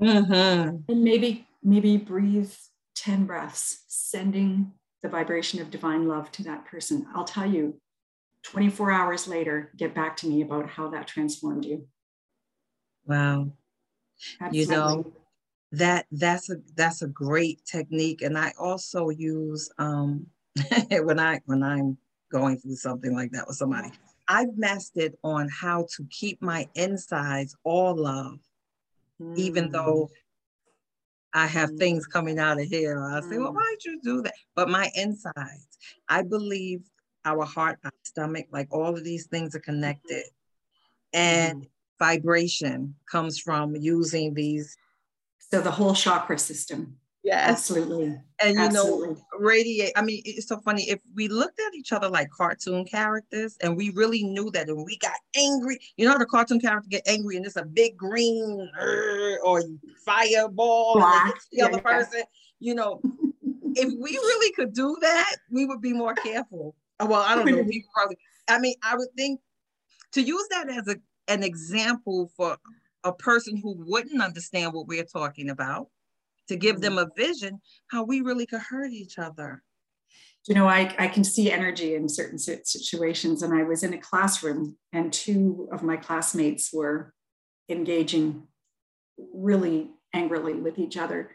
Mm-hmm. 0.00 0.92
And 0.92 1.04
maybe, 1.04 1.46
maybe 1.62 1.96
breathe 1.96 2.52
10 2.96 3.26
breaths, 3.26 3.84
sending 3.88 4.72
the 5.02 5.08
vibration 5.08 5.60
of 5.60 5.70
divine 5.70 6.08
love 6.08 6.30
to 6.32 6.44
that 6.44 6.66
person. 6.66 7.06
I'll 7.14 7.24
tell 7.24 7.46
you, 7.50 7.80
24 8.42 8.90
hours 8.90 9.26
later, 9.26 9.72
get 9.76 9.94
back 9.94 10.16
to 10.18 10.28
me 10.28 10.42
about 10.42 10.68
how 10.68 10.88
that 10.90 11.06
transformed 11.06 11.64
you. 11.64 11.86
Wow. 13.06 13.52
Absolutely. 14.40 14.60
You 14.60 14.66
know, 14.66 15.12
that 15.72 16.06
that's 16.10 16.50
a 16.50 16.56
that's 16.76 17.02
a 17.02 17.08
great 17.08 17.64
technique. 17.64 18.22
And 18.22 18.38
I 18.38 18.52
also 18.58 19.08
use 19.10 19.70
um 19.78 20.26
when 20.90 21.18
I 21.18 21.40
when 21.46 21.62
I'm 21.62 21.98
going 22.30 22.58
through 22.58 22.76
something 22.76 23.14
like 23.14 23.32
that 23.32 23.46
with 23.46 23.56
somebody, 23.56 23.90
I've 24.28 24.56
mastered 24.56 25.14
on 25.22 25.48
how 25.48 25.86
to 25.96 26.06
keep 26.10 26.42
my 26.42 26.68
insides 26.74 27.56
all 27.64 27.94
love, 27.94 28.38
mm. 29.20 29.36
even 29.36 29.70
though 29.70 30.10
I 31.32 31.46
have 31.46 31.70
mm. 31.70 31.78
things 31.78 32.06
coming 32.06 32.38
out 32.38 32.60
of 32.60 32.66
here. 32.66 33.00
I 33.00 33.20
say, 33.20 33.38
well, 33.38 33.52
mm. 33.52 33.56
why'd 33.56 33.84
you 33.84 34.00
do 34.02 34.22
that? 34.22 34.34
But 34.54 34.68
my 34.68 34.90
insides, 34.94 35.78
I 36.08 36.22
believe 36.22 36.80
our 37.24 37.44
heart, 37.44 37.78
our 37.84 37.92
stomach, 38.04 38.46
like 38.50 38.68
all 38.70 38.96
of 38.96 39.04
these 39.04 39.26
things 39.26 39.54
are 39.54 39.60
connected. 39.60 40.24
And 41.12 41.62
mm. 41.62 41.68
vibration 41.98 42.94
comes 43.10 43.38
from 43.38 43.76
using 43.76 44.34
these. 44.34 44.76
So 45.38 45.60
the 45.60 45.70
whole 45.70 45.94
chakra 45.94 46.38
system. 46.38 46.96
Yes. 47.26 47.50
Absolutely. 47.50 48.16
And 48.40 48.54
you 48.54 48.60
Absolutely. 48.60 49.14
know, 49.14 49.20
radiate. 49.40 49.90
I 49.96 50.02
mean, 50.02 50.22
it's 50.24 50.46
so 50.46 50.60
funny. 50.60 50.88
If 50.88 51.00
we 51.12 51.26
looked 51.26 51.58
at 51.58 51.74
each 51.74 51.92
other 51.92 52.08
like 52.08 52.30
cartoon 52.30 52.84
characters 52.84 53.58
and 53.60 53.76
we 53.76 53.90
really 53.90 54.22
knew 54.22 54.48
that 54.52 54.68
and 54.68 54.84
we 54.86 54.96
got 54.98 55.16
angry, 55.34 55.80
you 55.96 56.06
know 56.06 56.12
how 56.12 56.18
the 56.18 56.26
cartoon 56.26 56.60
character 56.60 56.88
get 56.88 57.02
angry 57.04 57.36
and 57.36 57.44
it's 57.44 57.56
a 57.56 57.64
big 57.64 57.96
green 57.96 58.70
or 59.42 59.60
fireball 60.04 61.02
and 61.02 61.34
the 61.50 61.62
other 61.62 61.78
yeah. 61.78 61.80
person, 61.80 62.22
you 62.60 62.76
know, 62.76 63.00
if 63.74 63.92
we 64.00 64.10
really 64.12 64.52
could 64.52 64.72
do 64.72 64.96
that, 65.00 65.34
we 65.50 65.66
would 65.66 65.80
be 65.80 65.92
more 65.92 66.14
careful. 66.14 66.76
Oh, 67.00 67.06
well, 67.06 67.22
I 67.22 67.34
don't 67.34 67.44
know. 67.44 67.64
People 67.64 67.90
probably, 67.92 68.18
I 68.46 68.60
mean, 68.60 68.76
I 68.84 68.94
would 68.94 69.08
think 69.16 69.40
to 70.12 70.22
use 70.22 70.46
that 70.52 70.70
as 70.70 70.86
a, 70.86 70.96
an 71.26 71.42
example 71.42 72.30
for 72.36 72.56
a 73.02 73.12
person 73.12 73.56
who 73.56 73.74
wouldn't 73.84 74.22
understand 74.22 74.72
what 74.72 74.86
we're 74.86 75.02
talking 75.02 75.50
about 75.50 75.88
to 76.48 76.56
give 76.56 76.80
them 76.80 76.96
mm-hmm. 76.96 77.10
a 77.10 77.26
vision 77.26 77.60
how 77.88 78.04
we 78.04 78.20
really 78.20 78.46
could 78.46 78.60
hurt 78.60 78.92
each 78.92 79.18
other. 79.18 79.62
You 80.48 80.54
know 80.54 80.68
I, 80.68 80.94
I 80.98 81.08
can 81.08 81.24
see 81.24 81.50
energy 81.50 81.94
in 81.96 82.08
certain 82.08 82.38
situations 82.38 83.42
and 83.42 83.52
i 83.52 83.64
was 83.64 83.82
in 83.82 83.92
a 83.94 83.98
classroom 83.98 84.76
and 84.92 85.12
two 85.12 85.68
of 85.72 85.82
my 85.82 85.96
classmates 85.96 86.72
were 86.72 87.12
engaging 87.68 88.44
really 89.34 89.90
angrily 90.12 90.54
with 90.54 90.78
each 90.78 90.96
other. 90.96 91.34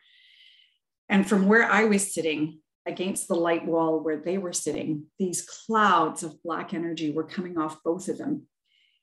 And 1.09 1.27
from 1.27 1.47
where 1.47 1.69
i 1.69 1.83
was 1.83 2.13
sitting 2.13 2.61
against 2.85 3.27
the 3.27 3.35
light 3.35 3.65
wall 3.65 3.99
where 3.99 4.17
they 4.17 4.37
were 4.37 4.53
sitting 4.53 5.05
these 5.19 5.41
clouds 5.41 6.23
of 6.23 6.41
black 6.41 6.73
energy 6.73 7.11
were 7.11 7.25
coming 7.25 7.57
off 7.57 7.83
both 7.83 8.07
of 8.07 8.17
them. 8.17 8.47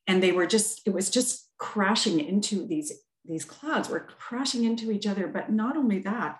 And 0.07 0.23
they 0.23 0.33
were 0.33 0.47
just 0.47 0.81
it 0.87 0.95
was 0.95 1.11
just 1.11 1.51
crashing 1.59 2.19
into 2.19 2.67
these 2.67 2.93
these 3.29 3.45
clouds 3.45 3.89
were 3.89 4.01
crashing 4.01 4.65
into 4.65 4.91
each 4.91 5.07
other. 5.07 5.27
But 5.27 5.51
not 5.51 5.77
only 5.77 5.99
that, 6.01 6.39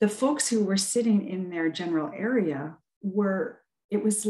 the 0.00 0.08
folks 0.08 0.48
who 0.48 0.64
were 0.64 0.76
sitting 0.76 1.28
in 1.28 1.50
their 1.50 1.70
general 1.70 2.10
area 2.14 2.76
were, 3.02 3.60
it 3.90 4.02
was 4.02 4.26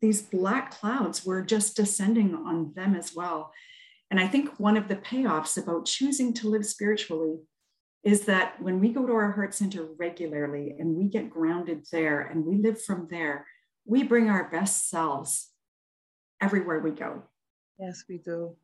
these 0.00 0.22
black 0.22 0.70
clouds 0.72 1.24
were 1.24 1.42
just 1.42 1.76
descending 1.76 2.34
on 2.34 2.72
them 2.74 2.94
as 2.94 3.14
well. 3.14 3.52
And 4.10 4.20
I 4.20 4.28
think 4.28 4.60
one 4.60 4.76
of 4.76 4.88
the 4.88 4.96
payoffs 4.96 5.56
about 5.56 5.86
choosing 5.86 6.34
to 6.34 6.48
live 6.48 6.66
spiritually 6.66 7.38
is 8.04 8.22
that 8.22 8.60
when 8.60 8.80
we 8.80 8.90
go 8.90 9.06
to 9.06 9.12
our 9.12 9.32
heart 9.32 9.54
center 9.54 9.86
regularly 9.96 10.74
and 10.78 10.96
we 10.96 11.04
get 11.04 11.30
grounded 11.30 11.86
there 11.92 12.20
and 12.20 12.44
we 12.44 12.56
live 12.56 12.82
from 12.82 13.06
there, 13.10 13.46
we 13.84 14.02
bring 14.02 14.28
our 14.28 14.50
best 14.50 14.90
selves 14.90 15.50
everywhere 16.40 16.80
we 16.80 16.90
go. 16.90 17.22
Yes, 17.78 18.04
we 18.08 18.18
do. 18.18 18.56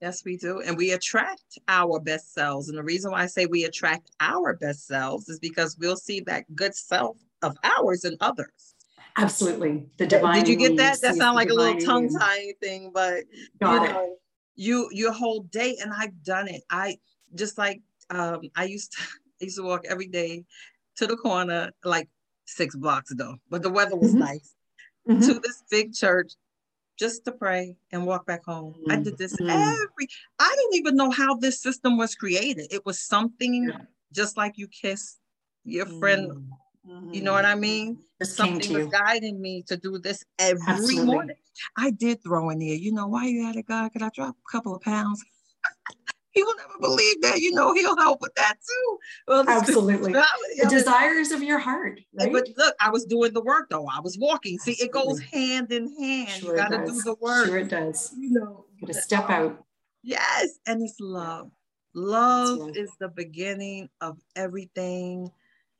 Yes, 0.00 0.24
we 0.24 0.36
do. 0.36 0.60
And 0.60 0.76
we 0.76 0.92
attract 0.92 1.58
our 1.68 1.98
best 2.00 2.34
selves. 2.34 2.68
And 2.68 2.76
the 2.76 2.82
reason 2.82 3.10
why 3.10 3.22
I 3.22 3.26
say 3.26 3.46
we 3.46 3.64
attract 3.64 4.10
our 4.20 4.54
best 4.54 4.86
selves 4.86 5.28
is 5.28 5.38
because 5.38 5.76
we'll 5.78 5.96
see 5.96 6.20
that 6.20 6.44
good 6.54 6.74
self 6.74 7.16
of 7.42 7.56
ours 7.64 8.04
in 8.04 8.16
others. 8.20 8.74
Absolutely. 9.16 9.86
The 9.96 10.06
divine. 10.06 10.44
Did 10.44 10.48
you 10.48 10.56
get 10.56 10.76
that? 10.76 11.00
That 11.00 11.14
sounds 11.14 11.36
like 11.36 11.48
a 11.48 11.54
little 11.54 11.80
tongue 11.80 12.10
tying 12.10 12.52
thing, 12.60 12.90
but 12.92 13.24
Got 13.60 13.72
you 13.72 13.88
know, 13.88 14.04
it. 14.04 14.18
you 14.56 14.88
your 14.92 15.12
whole 15.12 15.40
day, 15.44 15.78
and 15.80 15.92
I've 15.92 16.22
done 16.22 16.48
it. 16.48 16.62
I 16.70 16.98
just 17.34 17.56
like 17.56 17.80
um 18.10 18.42
I 18.54 18.64
used 18.64 18.92
to 18.92 18.98
I 19.40 19.44
used 19.44 19.56
to 19.56 19.62
walk 19.62 19.84
every 19.88 20.08
day 20.08 20.44
to 20.96 21.06
the 21.06 21.16
corner, 21.16 21.70
like 21.82 22.08
six 22.44 22.76
blocks 22.76 23.12
though, 23.14 23.36
but 23.48 23.62
the 23.62 23.70
weather 23.70 23.96
was 23.96 24.10
mm-hmm. 24.10 24.20
nice. 24.20 24.54
Mm-hmm. 25.08 25.20
To 25.20 25.40
this 25.40 25.62
big 25.70 25.94
church 25.94 26.32
just 26.98 27.24
to 27.24 27.32
pray 27.32 27.76
and 27.92 28.06
walk 28.06 28.26
back 28.26 28.44
home. 28.44 28.74
Mm-hmm. 28.74 28.92
I 28.92 28.96
did 28.96 29.18
this 29.18 29.36
mm-hmm. 29.36 29.50
every, 29.50 30.08
I 30.38 30.54
don't 30.56 30.74
even 30.76 30.96
know 30.96 31.10
how 31.10 31.34
this 31.34 31.60
system 31.60 31.96
was 31.96 32.14
created. 32.14 32.66
It 32.70 32.84
was 32.86 33.00
something 33.00 33.72
just 34.12 34.36
like 34.36 34.54
you 34.56 34.68
kiss 34.68 35.18
your 35.64 35.86
friend. 35.86 36.30
Mm-hmm. 36.88 37.14
You 37.14 37.22
know 37.22 37.32
what 37.32 37.44
I 37.44 37.54
mean? 37.54 37.98
Just 38.22 38.36
something 38.36 38.72
was 38.72 38.86
guiding 38.86 39.40
me 39.40 39.62
to 39.66 39.76
do 39.76 39.98
this 39.98 40.24
every 40.38 40.62
Absolutely. 40.66 41.04
morning. 41.04 41.36
I 41.76 41.90
did 41.90 42.22
throw 42.22 42.50
in 42.50 42.60
there, 42.60 42.74
you 42.74 42.92
know, 42.92 43.06
why 43.08 43.26
you 43.26 43.44
had 43.44 43.56
a 43.56 43.62
God? 43.62 43.92
Could 43.92 44.02
I 44.02 44.10
drop 44.14 44.36
a 44.36 44.50
couple 44.50 44.74
of 44.74 44.82
pounds? 44.82 45.22
He 46.36 46.42
will 46.42 46.54
never 46.56 46.78
believe 46.78 47.22
that. 47.22 47.40
You 47.40 47.52
know, 47.52 47.72
he'll 47.72 47.96
help 47.96 48.20
with 48.20 48.34
that 48.34 48.56
too. 48.60 48.98
Well, 49.26 49.44
Absolutely. 49.48 50.12
The 50.12 50.68
desires 50.68 51.32
of 51.32 51.42
your 51.42 51.58
heart. 51.58 51.98
Right? 52.12 52.30
But 52.30 52.48
look, 52.58 52.74
I 52.78 52.90
was 52.90 53.06
doing 53.06 53.32
the 53.32 53.40
work 53.40 53.70
though. 53.70 53.88
I 53.88 54.00
was 54.00 54.18
walking. 54.18 54.58
See, 54.58 54.76
it 54.78 54.92
goes 54.92 55.18
hand 55.18 55.72
in 55.72 55.96
hand. 55.98 56.28
Sure 56.28 56.50
you 56.50 56.56
got 56.56 56.68
to 56.68 56.84
do 56.84 57.00
the 57.02 57.16
work. 57.20 57.46
Sure, 57.46 57.58
it 57.58 57.70
does. 57.70 58.14
You 58.18 58.30
know, 58.38 58.66
got 58.80 58.88
to 58.88 58.94
step 58.94 59.30
out. 59.30 59.64
Yes, 60.02 60.58
and 60.66 60.82
it's 60.82 61.00
love. 61.00 61.50
Love 61.94 62.60
right. 62.60 62.76
is 62.76 62.90
the 63.00 63.08
beginning 63.08 63.88
of 64.02 64.18
everything 64.36 65.30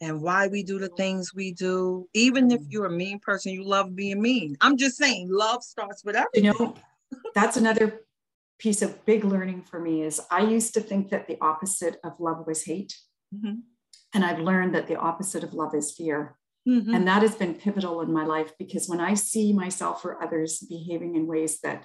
and 0.01 0.23
why 0.23 0.49
we 0.49 0.62
do 0.62 0.79
the 0.79 0.88
things 0.88 1.35
we 1.35 1.53
do. 1.53 2.09
Even 2.14 2.51
if 2.51 2.62
mm. 2.62 2.66
you're 2.71 2.87
a 2.87 2.90
mean 2.90 3.19
person, 3.19 3.53
you 3.53 3.62
love 3.62 3.95
being 3.95 4.23
mean. 4.23 4.57
I'm 4.62 4.79
just 4.79 4.97
saying, 4.97 5.29
love 5.31 5.62
starts 5.62 6.03
with 6.03 6.16
everything. 6.16 6.47
You 6.47 6.55
know, 6.59 6.75
that's 7.35 7.59
another 7.59 8.06
piece 8.59 8.83
of 8.83 9.05
big 9.05 9.25
learning 9.25 9.62
for 9.62 9.81
me 9.81 10.03
is 10.03 10.21
I 10.31 10.42
used 10.42 10.75
to 10.75 10.81
think 10.81 11.11
that 11.11 11.29
the 11.29 11.38
opposite 11.40 11.99
of 12.05 12.12
love 12.19 12.47
was 12.47 12.64
hate. 12.64 12.97
Mm-hmm. 13.35 13.61
And 14.14 14.25
I've 14.25 14.40
learned 14.40 14.75
that 14.75 14.87
the 14.87 14.97
opposite 14.97 15.45
of 15.45 15.53
love 15.53 15.75
is 15.75 15.92
fear. 15.92 16.37
Mm-hmm. 16.69 16.95
And 16.95 17.07
that 17.07 17.23
has 17.23 17.35
been 17.35 17.55
pivotal 17.55 18.01
in 18.01 18.12
my 18.12 18.25
life 18.25 18.53
because 18.59 18.88
when 18.88 19.01
I 19.01 19.14
see 19.14 19.53
myself 19.53 20.05
or 20.05 20.23
others 20.23 20.59
behaving 20.59 21.14
in 21.14 21.27
ways 21.27 21.61
that 21.61 21.85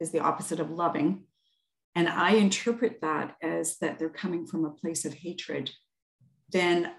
is 0.00 0.10
the 0.10 0.20
opposite 0.20 0.60
of 0.60 0.70
loving, 0.70 1.24
and 1.94 2.08
I 2.08 2.32
interpret 2.32 3.00
that 3.02 3.36
as 3.42 3.76
that 3.78 3.98
they're 3.98 4.08
coming 4.08 4.46
from 4.46 4.64
a 4.64 4.70
place 4.70 5.04
of 5.04 5.12
hatred, 5.12 5.70
then 6.50 6.92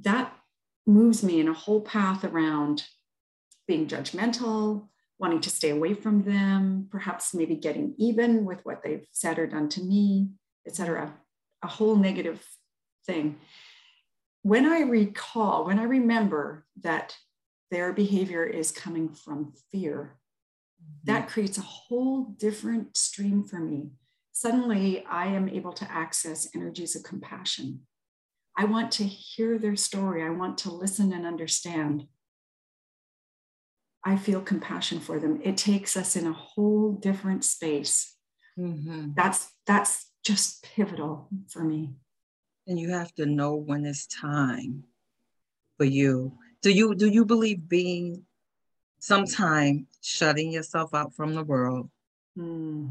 that 0.00 0.34
moves 0.86 1.22
me 1.22 1.40
in 1.40 1.48
a 1.48 1.54
whole 1.54 1.80
path 1.80 2.24
around 2.24 2.84
being 3.66 3.86
judgmental, 3.86 4.88
wanting 5.24 5.40
to 5.40 5.48
stay 5.48 5.70
away 5.70 5.94
from 5.94 6.22
them, 6.24 6.86
perhaps 6.90 7.32
maybe 7.32 7.56
getting 7.56 7.94
even 7.96 8.44
with 8.44 8.60
what 8.62 8.82
they've 8.84 9.06
said 9.10 9.38
or 9.38 9.46
done 9.46 9.70
to 9.70 9.82
me, 9.82 10.28
etc. 10.66 11.14
A 11.62 11.66
whole 11.66 11.96
negative 11.96 12.46
thing. 13.06 13.38
When 14.42 14.66
I 14.66 14.80
recall, 14.80 15.64
when 15.64 15.78
I 15.78 15.84
remember 15.84 16.66
that 16.82 17.16
their 17.70 17.94
behavior 17.94 18.44
is 18.44 18.70
coming 18.70 19.08
from 19.08 19.54
fear, 19.72 20.18
mm-hmm. 20.78 21.10
that 21.10 21.30
creates 21.30 21.56
a 21.56 21.62
whole 21.62 22.24
different 22.38 22.94
stream 22.94 23.44
for 23.44 23.60
me. 23.60 23.92
Suddenly, 24.32 25.06
I 25.06 25.28
am 25.28 25.48
able 25.48 25.72
to 25.72 25.90
access 25.90 26.50
energies 26.54 26.96
of 26.96 27.02
compassion. 27.02 27.80
I 28.58 28.66
want 28.66 28.92
to 28.92 29.04
hear 29.04 29.58
their 29.58 29.76
story. 29.76 30.22
I 30.22 30.28
want 30.28 30.58
to 30.58 30.70
listen 30.70 31.14
and 31.14 31.24
understand. 31.24 32.08
I 34.04 34.16
feel 34.16 34.40
compassion 34.40 35.00
for 35.00 35.18
them. 35.18 35.40
It 35.42 35.56
takes 35.56 35.96
us 35.96 36.14
in 36.14 36.26
a 36.26 36.32
whole 36.32 36.92
different 36.92 37.44
space. 37.44 38.14
Mm-hmm. 38.58 39.12
That's 39.16 39.50
that's 39.66 40.10
just 40.24 40.62
pivotal 40.62 41.28
for 41.48 41.64
me. 41.64 41.94
And 42.66 42.78
you 42.78 42.90
have 42.90 43.14
to 43.14 43.26
know 43.26 43.54
when 43.54 43.84
it's 43.84 44.06
time 44.06 44.84
for 45.78 45.84
you. 45.84 46.38
Do 46.62 46.70
you 46.70 46.94
do 46.94 47.08
you 47.08 47.24
believe 47.24 47.68
being 47.68 48.24
sometime 48.98 49.86
shutting 50.02 50.52
yourself 50.52 50.94
out 50.94 51.14
from 51.14 51.34
the 51.34 51.44
world 51.44 51.90
mm. 52.38 52.90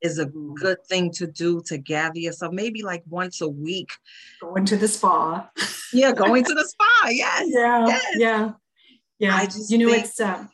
is 0.00 0.18
a 0.18 0.26
mm. 0.26 0.54
good 0.54 0.78
thing 0.86 1.10
to 1.12 1.26
do 1.26 1.62
to 1.66 1.78
gather 1.78 2.18
yourself? 2.18 2.52
Maybe 2.52 2.82
like 2.82 3.04
once 3.08 3.40
a 3.40 3.48
week. 3.48 3.90
Going 4.40 4.64
to 4.66 4.76
the 4.76 4.88
spa. 4.88 5.48
yeah, 5.92 6.12
going 6.12 6.44
to 6.44 6.54
the 6.54 6.64
spa. 6.66 7.08
Yes. 7.08 7.46
Yeah. 7.48 7.86
Yes. 7.86 8.04
Yeah. 8.16 8.52
Yeah, 9.18 9.36
I 9.36 9.46
just 9.46 9.70
you 9.70 9.78
know 9.78 9.92
it's 9.92 10.20
uh, 10.20 10.44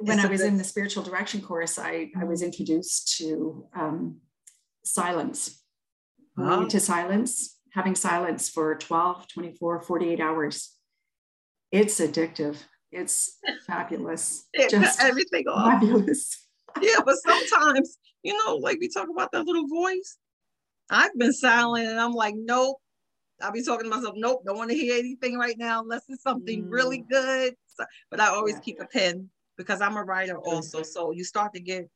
when 0.00 0.20
I 0.20 0.26
was 0.26 0.42
in 0.42 0.56
the 0.56 0.64
spiritual 0.64 1.02
direction 1.02 1.40
course, 1.40 1.78
I 1.78 2.10
I 2.18 2.24
was 2.24 2.42
introduced 2.42 3.16
to 3.18 3.66
um, 3.74 4.20
silence, 4.84 5.62
wow. 6.36 6.64
to 6.66 6.80
silence, 6.80 7.58
having 7.72 7.94
silence 7.94 8.48
for 8.48 8.76
12, 8.76 9.28
24, 9.28 9.82
48 9.82 10.20
hours. 10.20 10.74
It's 11.70 12.00
addictive. 12.00 12.56
It's 12.90 13.38
fabulous. 13.66 14.46
It 14.54 14.70
Just 14.70 15.02
everything 15.02 15.44
fabulous. 15.44 16.46
yeah, 16.80 17.00
but 17.04 17.16
sometimes, 17.16 17.98
you 18.22 18.36
know, 18.44 18.56
like 18.56 18.78
we 18.80 18.88
talk 18.88 19.08
about 19.10 19.32
that 19.32 19.46
little 19.46 19.66
voice. 19.66 20.16
I've 20.90 21.16
been 21.18 21.32
silent 21.32 21.86
and 21.88 22.00
I'm 22.00 22.12
like, 22.12 22.34
nope. 22.36 22.78
I'll 23.40 23.52
be 23.52 23.62
talking 23.62 23.90
to 23.90 23.96
myself, 23.96 24.14
nope, 24.16 24.42
don't 24.44 24.56
want 24.56 24.70
to 24.70 24.76
hear 24.76 24.98
anything 24.98 25.38
right 25.38 25.56
now 25.58 25.80
unless 25.80 26.02
it's 26.08 26.22
something 26.22 26.64
mm. 26.64 26.70
really 26.72 26.98
good 26.98 27.54
but 28.10 28.20
I 28.20 28.28
always 28.28 28.54
yeah. 28.54 28.60
keep 28.60 28.80
a 28.80 28.86
pen 28.86 29.28
because 29.56 29.80
I'm 29.80 29.96
a 29.96 30.04
writer 30.04 30.38
also. 30.38 30.82
So 30.82 31.12
you 31.12 31.24
start 31.24 31.54
to 31.54 31.60
get 31.60 31.88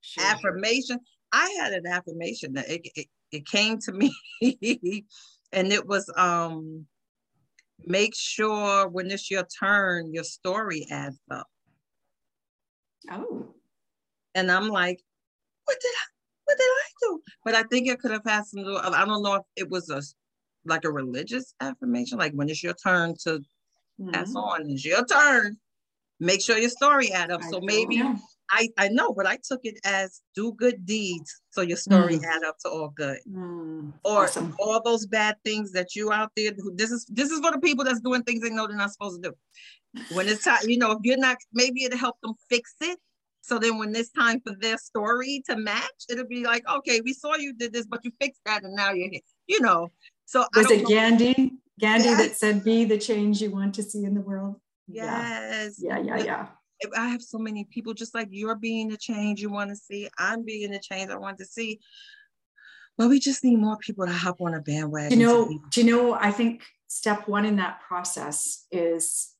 sure. 0.00 0.24
affirmation. 0.24 0.98
I 1.32 1.56
had 1.60 1.72
an 1.72 1.86
affirmation 1.86 2.54
that 2.54 2.70
it, 2.70 2.86
it, 2.94 3.06
it 3.32 3.46
came 3.46 3.78
to 3.80 3.92
me 4.40 5.04
and 5.52 5.72
it 5.72 5.86
was 5.86 6.10
um 6.16 6.86
make 7.86 8.14
sure 8.14 8.88
when 8.88 9.10
it's 9.10 9.30
your 9.30 9.46
turn, 9.58 10.12
your 10.12 10.24
story 10.24 10.86
adds 10.90 11.20
up. 11.30 11.46
Oh. 13.10 13.54
And 14.34 14.50
I'm 14.50 14.68
like, 14.68 15.00
what 15.64 15.78
did 15.80 15.88
I 15.88 16.06
what 16.44 16.58
did 16.58 16.64
I 16.64 16.88
do? 17.00 17.22
But 17.44 17.54
I 17.54 17.62
think 17.64 17.88
it 17.88 17.98
could 18.00 18.10
have 18.10 18.24
had 18.26 18.44
some 18.44 18.60
I 18.60 19.04
don't 19.04 19.22
know 19.22 19.34
if 19.36 19.42
it 19.56 19.70
was 19.70 19.90
a 19.90 20.02
like 20.66 20.84
a 20.84 20.90
religious 20.90 21.54
affirmation, 21.60 22.18
like 22.18 22.32
when 22.32 22.48
it's 22.48 22.62
your 22.62 22.74
turn 22.74 23.14
to 23.24 23.38
mm-hmm. 23.38 24.10
pass 24.10 24.34
on, 24.34 24.70
it's 24.70 24.84
your 24.84 25.04
turn. 25.04 25.56
Make 26.20 26.42
sure 26.42 26.56
your 26.58 26.70
story 26.70 27.12
add 27.12 27.30
up. 27.30 27.42
I 27.42 27.50
so 27.50 27.60
maybe 27.60 28.02
I, 28.50 28.68
I 28.78 28.88
know, 28.88 29.12
but 29.12 29.26
I 29.26 29.38
took 29.42 29.60
it 29.64 29.78
as 29.84 30.20
do 30.34 30.52
good 30.52 30.84
deeds 30.84 31.40
so 31.50 31.62
your 31.62 31.76
story 31.76 32.18
mm. 32.18 32.24
add 32.24 32.44
up 32.44 32.56
to 32.60 32.68
all 32.68 32.92
good. 32.94 33.18
Mm. 33.28 33.92
Or 34.04 34.24
awesome. 34.24 34.54
all 34.60 34.82
those 34.82 35.06
bad 35.06 35.36
things 35.44 35.72
that 35.72 35.94
you 35.94 36.12
out 36.12 36.30
there 36.36 36.52
this 36.74 36.90
is 36.90 37.06
this 37.10 37.30
is 37.30 37.40
for 37.40 37.52
the 37.52 37.58
people 37.58 37.84
that's 37.84 38.00
doing 38.00 38.22
things 38.22 38.42
they 38.42 38.50
know 38.50 38.66
they're 38.66 38.76
not 38.76 38.92
supposed 38.92 39.22
to 39.22 39.30
do. 39.30 40.04
When 40.14 40.28
it's 40.28 40.44
time, 40.44 40.68
you 40.68 40.78
know, 40.78 40.92
if 40.92 40.98
you're 41.02 41.18
not, 41.18 41.38
maybe 41.52 41.84
it'll 41.84 41.98
help 41.98 42.16
them 42.22 42.34
fix 42.48 42.74
it. 42.80 42.98
So 43.42 43.58
then 43.58 43.78
when 43.78 43.94
it's 43.94 44.10
time 44.10 44.40
for 44.40 44.54
their 44.58 44.78
story 44.78 45.42
to 45.48 45.56
match, 45.56 46.04
it'll 46.08 46.26
be 46.26 46.44
like, 46.44 46.64
okay, 46.68 47.00
we 47.04 47.12
saw 47.12 47.36
you 47.36 47.52
did 47.54 47.72
this, 47.72 47.86
but 47.86 48.00
you 48.04 48.10
fixed 48.20 48.40
that 48.46 48.64
and 48.64 48.74
now 48.74 48.92
you're 48.92 49.10
here. 49.10 49.20
You 49.46 49.60
know. 49.60 49.90
So 50.26 50.44
was 50.54 50.70
it 50.70 50.86
Gandhi? 50.86 51.52
Gandhi 51.80 52.14
that 52.14 52.36
said, 52.36 52.64
be 52.64 52.84
the 52.84 52.98
change 52.98 53.42
you 53.42 53.50
want 53.50 53.74
to 53.74 53.82
see 53.82 54.04
in 54.04 54.14
the 54.14 54.20
world? 54.20 54.56
Yes. 54.86 55.76
Yeah, 55.78 55.98
yeah, 55.98 56.16
yeah. 56.18 56.24
yeah. 56.24 56.46
I 56.96 57.08
have 57.08 57.22
so 57.22 57.38
many 57.38 57.64
people 57.64 57.94
just 57.94 58.14
like 58.14 58.28
you're 58.30 58.56
being 58.56 58.88
the 58.88 58.96
change 58.96 59.40
you 59.40 59.50
want 59.50 59.70
to 59.70 59.76
see. 59.76 60.08
I'm 60.18 60.44
being 60.44 60.70
the 60.70 60.78
change 60.78 61.10
I 61.10 61.16
want 61.16 61.38
to 61.38 61.44
see. 61.44 61.80
But 62.96 63.08
we 63.08 63.18
just 63.18 63.42
need 63.42 63.56
more 63.56 63.76
people 63.78 64.06
to 64.06 64.12
hop 64.12 64.40
on 64.40 64.54
a 64.54 64.60
bandwagon. 64.60 65.18
You 65.18 65.26
know, 65.26 65.60
do 65.70 65.82
you 65.82 65.90
know, 65.90 66.14
I 66.14 66.30
think 66.30 66.62
step 66.86 67.26
one 67.26 67.44
in 67.44 67.56
that 67.56 67.80
process 67.80 68.66
is 68.70 69.32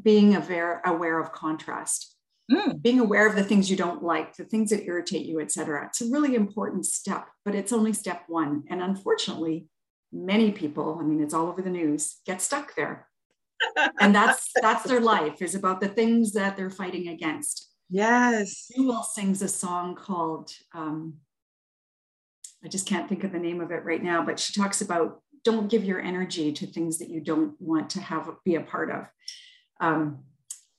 being 0.00 0.36
aware, 0.36 0.80
aware 0.84 1.18
of 1.18 1.32
contrast. 1.32 2.14
Mm. 2.50 2.82
Being 2.82 3.00
aware 3.00 3.28
of 3.28 3.36
the 3.36 3.44
things 3.44 3.70
you 3.70 3.76
don't 3.76 4.02
like, 4.02 4.36
the 4.36 4.44
things 4.44 4.70
that 4.70 4.84
irritate 4.84 5.24
you, 5.24 5.40
etc. 5.40 5.86
It's 5.86 6.00
a 6.00 6.10
really 6.10 6.34
important 6.34 6.84
step, 6.84 7.28
but 7.44 7.54
it's 7.54 7.72
only 7.72 7.92
step 7.92 8.24
one. 8.26 8.64
And 8.68 8.82
unfortunately, 8.82 9.66
many 10.12 10.50
people, 10.50 10.98
I 11.00 11.04
mean, 11.04 11.22
it's 11.22 11.34
all 11.34 11.48
over 11.48 11.62
the 11.62 11.70
news, 11.70 12.18
get 12.26 12.42
stuck 12.42 12.74
there. 12.74 13.06
And 14.00 14.14
that's 14.14 14.50
that's 14.62 14.84
their 14.84 15.00
life 15.00 15.42
is 15.42 15.54
about 15.54 15.80
the 15.80 15.88
things 15.88 16.32
that 16.32 16.56
they're 16.56 16.70
fighting 16.70 17.08
against. 17.08 17.68
Yes. 17.88 18.70
Jewel 18.74 19.02
sings 19.02 19.42
a 19.42 19.48
song 19.48 19.94
called 19.94 20.52
um, 20.72 21.14
i 22.64 22.68
just 22.68 22.86
can't 22.86 23.08
think 23.08 23.24
of 23.24 23.32
the 23.32 23.38
name 23.38 23.60
of 23.60 23.70
it 23.70 23.84
right 23.84 24.02
now 24.02 24.24
but 24.24 24.38
she 24.38 24.52
talks 24.52 24.80
about 24.82 25.22
don't 25.42 25.70
give 25.70 25.84
your 25.84 26.00
energy 26.00 26.52
to 26.52 26.66
things 26.66 26.98
that 26.98 27.08
you 27.08 27.18
don't 27.18 27.54
want 27.58 27.88
to 27.88 28.00
have 28.00 28.30
be 28.44 28.56
a 28.56 28.60
part 28.60 28.90
of. 28.90 29.06
Um, 29.80 30.20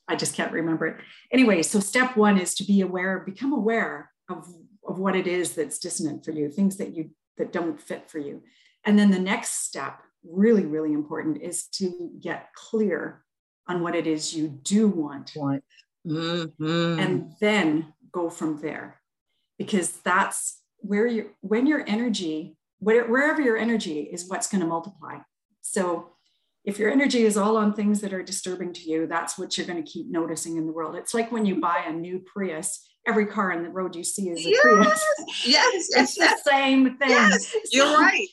i 0.08 0.15
just 0.15 0.36
can't 0.36 0.54
remember 0.54 0.88
it. 0.88 0.98
Anyway 1.32 1.62
so 1.63 1.80
step 1.80 2.15
one 2.15 2.38
is 2.38 2.54
to 2.56 2.63
be 2.63 2.82
aware 2.82 3.20
become 3.20 3.54
aware 3.54 4.12
of, 4.30 4.48
of 4.88 5.00
what 5.00 5.15
it 5.15 5.28
is 5.28 5.54
that's 5.54 5.80
dissonant 5.80 6.24
for 6.24 6.32
you 6.32 6.50
things 6.50 6.78
that 6.78 6.96
you 6.96 7.12
that 7.38 7.52
don't 7.52 7.82
fit 7.82 8.10
for 8.10 8.20
you 8.20 8.44
and 8.86 8.98
then 8.98 9.12
the 9.12 9.20
next 9.20 9.65
step 9.65 10.00
really, 10.24 10.65
really 10.65 10.94
important 10.94 11.41
is 11.41 11.67
to 11.67 12.12
get 12.22 12.54
clear 12.54 13.24
on 13.67 13.82
what 13.82 13.96
it 13.96 14.08
is 14.08 14.36
you 14.36 14.48
do 14.48 14.88
want. 14.88 15.32
want. 15.36 15.63
Mm-hmm. 16.06 17.00
And 17.00 17.32
then 17.39 17.94
go 18.12 18.30
from 18.30 18.60
there. 18.62 19.00
Because 19.58 19.91
that's 19.91 20.60
where 20.78 21.06
you 21.06 21.30
when 21.41 21.67
your 21.67 21.84
energy, 21.88 22.58
wherever 22.80 23.39
your 23.39 23.58
energy 23.58 24.02
is 24.02 24.28
what's 24.28 24.48
going 24.48 24.62
to 24.62 24.67
multiply. 24.67 25.20
So 25.62 26.10
if 26.65 26.80
your 26.80 26.89
energy 26.89 27.24
is 27.24 27.38
all 27.38 27.58
on 27.58 27.74
things 27.74 28.02
that 28.02 28.13
are 28.13 28.24
disturbing 28.24 28.74
to 28.74 28.82
you, 28.82 29.06
that's 29.06 29.38
what 29.38 29.58
you're 29.58 29.67
going 29.67 29.84
to 29.84 29.89
keep 29.89 30.10
noticing 30.10 30.58
in 30.58 30.65
the 30.65 30.72
world. 30.72 30.96
It's 30.96 31.13
like 31.13 31.32
when 31.32 31.46
you 31.46 31.60
buy 31.60 31.84
a 31.88 31.94
new 31.94 32.20
Prius, 32.20 32.88
every 33.08 33.28
car 33.28 33.52
on 33.54 33.63
the 33.63 33.70
road 33.70 33.96
you 33.96 34.04
see 34.04 34.30
is 34.30 34.46
a 34.46 34.50
yes, 34.50 34.62
Prius. 34.62 35.06
Yes, 35.46 35.89
it's 35.96 36.17
yes, 36.17 36.44
the 36.44 36.50
same 36.50 36.98
thing. 36.98 37.10
Yes, 37.10 37.56
you're 37.72 38.00
right 38.00 38.28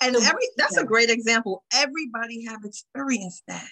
and 0.00 0.16
every 0.16 0.48
that's 0.56 0.76
a 0.76 0.84
great 0.84 1.10
example 1.10 1.64
everybody 1.74 2.44
have 2.44 2.64
experienced 2.64 3.42
that 3.48 3.68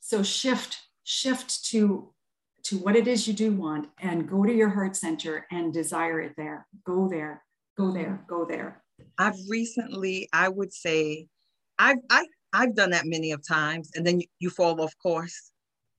so 0.00 0.22
shift 0.22 0.78
shift 1.04 1.64
to 1.64 2.12
to 2.62 2.78
what 2.78 2.96
it 2.96 3.06
is 3.06 3.28
you 3.28 3.34
do 3.34 3.52
want 3.52 3.88
and 4.00 4.28
go 4.28 4.44
to 4.44 4.52
your 4.52 4.68
heart 4.68 4.96
center 4.96 5.46
and 5.50 5.72
desire 5.72 6.20
it 6.20 6.32
there 6.36 6.66
go 6.84 7.08
there 7.08 7.42
go 7.76 7.92
there 7.92 8.24
go 8.28 8.44
there 8.44 8.82
i've 9.18 9.38
recently 9.48 10.28
i 10.32 10.48
would 10.48 10.72
say 10.72 11.26
i've 11.78 11.98
I, 12.10 12.26
i've 12.52 12.74
done 12.74 12.90
that 12.90 13.06
many 13.06 13.32
of 13.32 13.46
times 13.46 13.90
and 13.94 14.06
then 14.06 14.20
you, 14.20 14.26
you 14.40 14.50
fall 14.50 14.80
off 14.80 14.94
course 15.00 15.52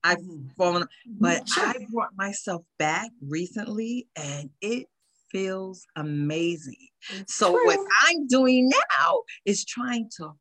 i've 0.03 0.17
mm-hmm. 0.17 0.47
fallen 0.57 0.83
mm-hmm. 0.83 1.13
but 1.19 1.47
sure. 1.47 1.65
i 1.65 1.73
brought 1.89 2.15
myself 2.17 2.63
back 2.77 3.10
recently 3.21 4.07
and 4.15 4.49
it 4.62 4.88
feels 5.31 5.85
amazing. 5.95 6.87
so 7.27 7.51
true. 7.51 7.65
what 7.65 7.79
I'm 8.07 8.27
doing 8.27 8.69
now 8.69 9.21
is 9.45 9.65
trying 9.65 10.09
to 10.17 10.31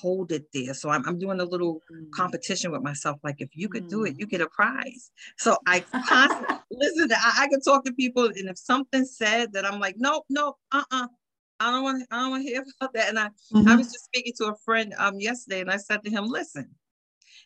hold 0.00 0.32
it 0.32 0.44
there. 0.52 0.74
So 0.74 0.90
I'm, 0.90 1.06
I'm 1.06 1.18
doing 1.18 1.40
a 1.40 1.44
little 1.44 1.80
mm. 1.90 2.10
competition 2.12 2.72
with 2.72 2.82
myself. 2.82 3.18
Like 3.22 3.36
if 3.38 3.50
you 3.54 3.68
could 3.68 3.84
mm. 3.84 3.90
do 3.90 4.04
it, 4.04 4.18
you 4.18 4.26
mm. 4.26 4.30
get 4.30 4.40
a 4.40 4.48
prize. 4.48 5.10
So 5.38 5.56
I 5.66 5.80
constantly 5.80 6.56
listen. 6.70 7.10
I, 7.12 7.44
I 7.44 7.48
can 7.48 7.60
talk 7.60 7.84
to 7.84 7.92
people, 7.92 8.24
and 8.24 8.48
if 8.48 8.58
something 8.58 9.04
said 9.04 9.52
that 9.52 9.64
I'm 9.64 9.80
like, 9.80 9.96
nope, 9.98 10.24
nope, 10.28 10.56
uh, 10.72 10.84
uh 10.90 11.06
I 11.60 11.70
don't 11.70 11.84
want. 11.84 12.06
I 12.10 12.20
don't 12.20 12.30
want 12.30 12.44
to 12.44 12.48
hear 12.48 12.64
about 12.80 12.92
that. 12.94 13.08
And 13.08 13.18
I, 13.18 13.28
mm-hmm. 13.54 13.68
I 13.68 13.76
was 13.76 13.86
just 13.86 14.04
speaking 14.04 14.32
to 14.38 14.46
a 14.46 14.56
friend 14.64 14.94
um 14.98 15.20
yesterday, 15.20 15.60
and 15.60 15.70
I 15.70 15.76
said 15.76 16.04
to 16.04 16.10
him, 16.10 16.26
listen. 16.26 16.70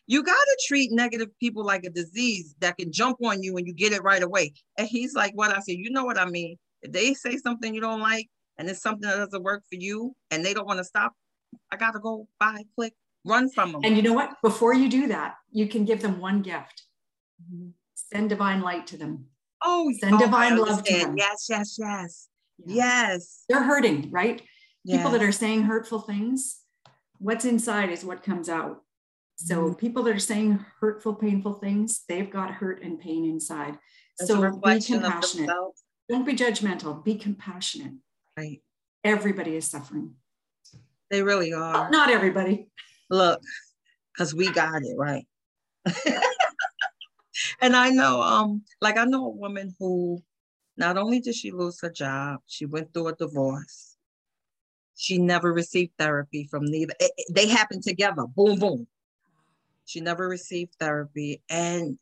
You 0.09 0.23
got 0.23 0.31
to 0.31 0.57
treat 0.69 0.93
negative 0.93 1.27
people 1.37 1.65
like 1.65 1.83
a 1.83 1.89
disease 1.89 2.55
that 2.59 2.77
can 2.77 2.93
jump 2.93 3.17
on 3.21 3.43
you 3.43 3.57
and 3.57 3.67
you 3.67 3.73
get 3.73 3.91
it 3.91 4.03
right 4.03 4.23
away. 4.23 4.53
And 4.77 4.87
he's 4.87 5.13
like, 5.13 5.33
What? 5.35 5.51
I 5.51 5.59
said, 5.59 5.75
You 5.75 5.89
know 5.89 6.05
what 6.05 6.17
I 6.17 6.23
mean? 6.23 6.57
If 6.81 6.91
they 6.91 7.13
say 7.13 7.37
something 7.37 7.73
you 7.73 7.81
don't 7.81 8.01
like 8.01 8.27
and 8.57 8.69
it's 8.69 8.81
something 8.81 9.09
that 9.09 9.17
doesn't 9.17 9.43
work 9.43 9.63
for 9.69 9.75
you 9.75 10.15
and 10.31 10.43
they 10.43 10.53
don't 10.53 10.67
want 10.67 10.79
to 10.79 10.83
stop, 10.83 11.13
I 11.71 11.77
got 11.77 11.91
to 11.91 11.99
go 11.99 12.27
buy, 12.39 12.63
click, 12.75 12.93
run 13.25 13.49
from 13.49 13.71
them. 13.71 13.81
And 13.83 13.95
you 13.95 14.03
know 14.03 14.13
what? 14.13 14.33
Before 14.41 14.73
you 14.73 14.89
do 14.89 15.07
that, 15.07 15.35
you 15.51 15.67
can 15.67 15.85
give 15.85 16.01
them 16.01 16.19
one 16.19 16.41
gift. 16.41 16.83
Mm-hmm. 17.43 17.69
Send 17.95 18.29
divine 18.29 18.61
light 18.61 18.87
to 18.87 18.97
them. 18.97 19.25
Oh, 19.63 19.91
send 19.99 20.15
oh, 20.15 20.19
divine 20.19 20.57
love 20.57 20.83
to 20.83 20.93
them. 20.93 21.15
Yes, 21.17 21.47
yes, 21.49 21.77
yes. 21.79 22.27
Yes. 22.65 23.43
They're 23.49 23.63
hurting, 23.63 24.09
right? 24.11 24.41
Yes. 24.83 24.97
People 24.97 25.11
that 25.11 25.23
are 25.23 25.31
saying 25.31 25.63
hurtful 25.63 25.99
things, 25.99 26.59
what's 27.19 27.45
inside 27.45 27.89
is 27.89 28.05
what 28.05 28.23
comes 28.23 28.49
out. 28.49 28.81
So 29.35 29.65
mm-hmm. 29.65 29.73
people 29.73 30.03
that 30.03 30.15
are 30.15 30.19
saying 30.19 30.63
hurtful, 30.79 31.15
painful 31.15 31.55
things, 31.55 32.03
they've 32.07 32.29
got 32.29 32.51
hurt 32.51 32.81
and 32.83 32.99
pain 32.99 33.25
inside. 33.25 33.77
That's 34.17 34.31
so 34.31 34.41
be 34.41 34.81
compassionate. 34.81 35.49
Don't 36.09 36.25
be 36.25 36.35
judgmental. 36.35 37.03
Be 37.03 37.15
compassionate. 37.15 37.93
Right. 38.37 38.61
Everybody 39.03 39.55
is 39.55 39.65
suffering. 39.67 40.15
They 41.09 41.23
really 41.23 41.53
are. 41.53 41.89
Not 41.89 42.09
everybody. 42.09 42.67
Look, 43.09 43.41
because 44.13 44.33
we 44.33 44.51
got 44.51 44.83
it 44.83 44.97
right. 44.97 45.25
and 47.61 47.75
I 47.75 47.89
know, 47.89 48.21
um, 48.21 48.63
like 48.81 48.97
I 48.97 49.05
know 49.05 49.25
a 49.25 49.29
woman 49.29 49.75
who 49.79 50.21
not 50.75 50.97
only 50.97 51.19
did 51.19 51.35
she 51.35 51.51
lose 51.51 51.79
her 51.81 51.89
job, 51.89 52.39
she 52.45 52.65
went 52.65 52.93
through 52.93 53.07
a 53.07 53.15
divorce. 53.15 53.95
She 54.95 55.17
never 55.17 55.53
received 55.53 55.91
therapy 55.97 56.47
from 56.49 56.65
neither. 56.65 56.93
It, 56.99 57.11
it, 57.17 57.33
they 57.33 57.47
happened 57.47 57.83
together. 57.83 58.25
Boom, 58.27 58.59
boom. 58.59 58.87
She 59.85 60.01
never 60.01 60.27
received 60.27 60.75
therapy, 60.79 61.41
and 61.49 61.97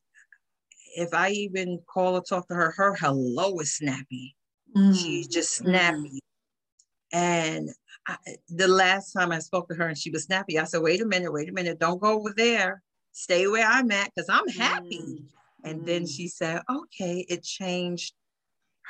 if 0.96 1.14
I 1.14 1.30
even 1.32 1.80
call 1.88 2.16
or 2.16 2.24
talk 2.24 2.48
to 2.48 2.56
her, 2.56 2.72
her 2.72 2.96
hello 2.96 3.60
is 3.60 3.76
snappy. 3.76 4.36
Mm. 4.76 4.98
She's 4.98 5.28
just 5.28 5.54
snappy. 5.54 6.22
Mm. 7.14 7.14
And 7.14 7.70
I, 8.08 8.18
the 8.50 8.68
last 8.68 9.12
time 9.12 9.32
I 9.32 9.40
spoke 9.40 9.68
to 9.70 9.76
her 9.76 9.88
and 9.88 9.98
she 9.98 10.10
was 10.10 10.24
snappy, 10.24 10.58
I 10.58 10.64
said, 10.64 10.82
wait 10.82 11.02
a 11.02 11.06
minute, 11.06 11.32
wait 11.32 11.50
a 11.50 11.54
minute, 11.54 11.80
don't 11.80 12.02
go 12.02 12.18
over 12.18 12.34
there. 12.36 12.82
Stay 13.12 13.48
where 13.48 13.68
I'm 13.68 13.92
at 13.92 14.12
because 14.16 14.30
I'm 14.30 14.48
happy. 14.48 15.00
Mm. 15.00 15.26
And 15.64 15.86
then 15.86 16.04
mm. 16.04 16.10
she 16.10 16.28
said, 16.28 16.62
okay, 16.70 17.26
it 17.28 17.44
changed 17.44 18.14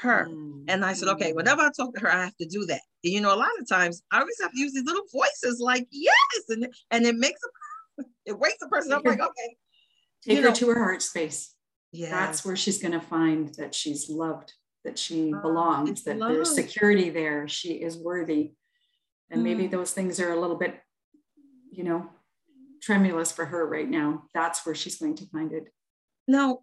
her. 0.01 0.27
Mm. 0.29 0.65
And 0.67 0.85
I 0.85 0.93
said, 0.93 1.09
okay, 1.09 1.33
whenever 1.33 1.61
I 1.61 1.71
talk 1.75 1.93
to 1.95 2.01
her, 2.01 2.11
I 2.11 2.23
have 2.23 2.37
to 2.37 2.45
do 2.45 2.65
that. 2.65 2.81
And, 3.03 3.13
you 3.13 3.21
know, 3.21 3.33
a 3.33 3.37
lot 3.37 3.49
of 3.59 3.67
times 3.67 4.03
I 4.11 4.19
always 4.19 4.39
have 4.41 4.51
to 4.51 4.59
use 4.59 4.73
these 4.73 4.85
little 4.85 5.05
voices 5.11 5.59
like, 5.59 5.87
yes. 5.91 6.15
And, 6.49 6.67
and 6.91 7.05
it 7.05 7.15
makes 7.15 7.39
a, 7.99 8.03
it 8.25 8.39
wakes 8.39 8.61
a 8.63 8.67
person 8.67 8.91
up 8.91 9.05
like, 9.05 9.19
okay. 9.19 9.57
Take 10.23 10.37
you 10.37 10.41
her 10.43 10.49
know, 10.49 10.55
to 10.55 10.69
her 10.69 10.83
heart 10.83 11.01
space 11.01 11.54
that's 12.01 12.45
where 12.45 12.55
she's 12.55 12.81
going 12.81 12.93
to 12.93 13.01
find 13.01 13.53
that 13.55 13.73
she's 13.75 14.09
loved 14.09 14.53
that 14.85 14.97
she 14.97 15.33
oh, 15.33 15.41
belongs 15.41 16.03
that 16.03 16.17
loved. 16.17 16.35
there's 16.35 16.55
security 16.55 17.09
there 17.09 17.47
she 17.47 17.73
is 17.73 17.97
worthy. 17.97 18.53
And 19.29 19.41
mm. 19.41 19.43
maybe 19.43 19.67
those 19.67 19.91
things 19.91 20.19
are 20.19 20.31
a 20.31 20.39
little 20.39 20.55
bit 20.55 20.79
you 21.71 21.83
know 21.83 22.09
tremulous 22.81 23.31
for 23.31 23.45
her 23.45 23.67
right 23.67 23.89
now. 23.89 24.23
That's 24.33 24.65
where 24.65 24.75
she's 24.75 24.97
going 24.97 25.15
to 25.15 25.25
find 25.25 25.51
it. 25.51 25.65
Now 26.27 26.59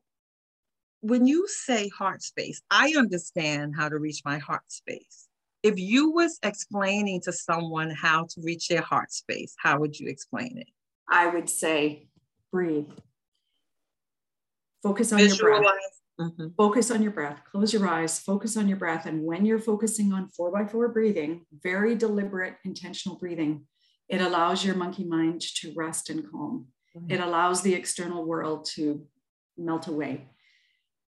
when 1.01 1.27
you 1.27 1.49
say 1.49 1.89
heart 1.89 2.23
space 2.23 2.63
i 2.71 2.95
understand 2.97 3.75
how 3.77 3.89
to 3.89 3.99
reach 3.99 4.23
my 4.25 4.39
heart 4.39 4.63
space. 4.69 5.29
If 5.63 5.79
you 5.79 6.11
was 6.11 6.39
explaining 6.43 7.21
to 7.23 7.33
someone 7.33 7.91
how 7.91 8.27
to 8.31 8.41
reach 8.41 8.69
their 8.69 8.83
heart 8.83 9.13
space 9.13 9.55
how 9.59 9.81
would 9.81 9.99
you 9.99 10.09
explain 10.09 10.59
it? 10.59 10.69
I 11.11 11.27
would 11.27 11.51
say 11.51 12.07
breathe 12.53 12.91
Focus 14.83 15.13
on 15.13 15.19
Visualize. 15.19 15.39
your 15.39 15.61
breath. 15.63 16.01
Mm-hmm. 16.21 16.47
Focus 16.57 16.91
on 16.91 17.03
your 17.03 17.13
breath. 17.13 17.41
Close 17.51 17.73
your 17.73 17.87
eyes. 17.89 18.19
Focus 18.19 18.57
on 18.57 18.69
your 18.69 18.77
breath. 18.77 19.07
And 19.07 19.25
when 19.25 19.47
you're 19.47 19.59
focusing 19.59 20.13
on 20.13 20.29
four 20.29 20.51
by 20.53 20.67
four 20.67 20.89
breathing, 20.89 21.47
very 21.63 21.95
deliberate, 21.95 22.57
intentional 22.65 23.19
breathing, 23.19 23.67
It 24.09 24.21
allows 24.21 24.63
your 24.63 24.75
monkey 24.75 25.05
mind 25.05 25.41
to 25.41 25.73
rest 25.75 26.11
and 26.11 26.31
calm. 26.31 26.67
It 27.09 27.21
allows 27.21 27.63
the 27.63 27.73
external 27.75 28.27
world 28.27 28.67
to 28.75 29.07
melt 29.57 29.87
away. 29.87 30.27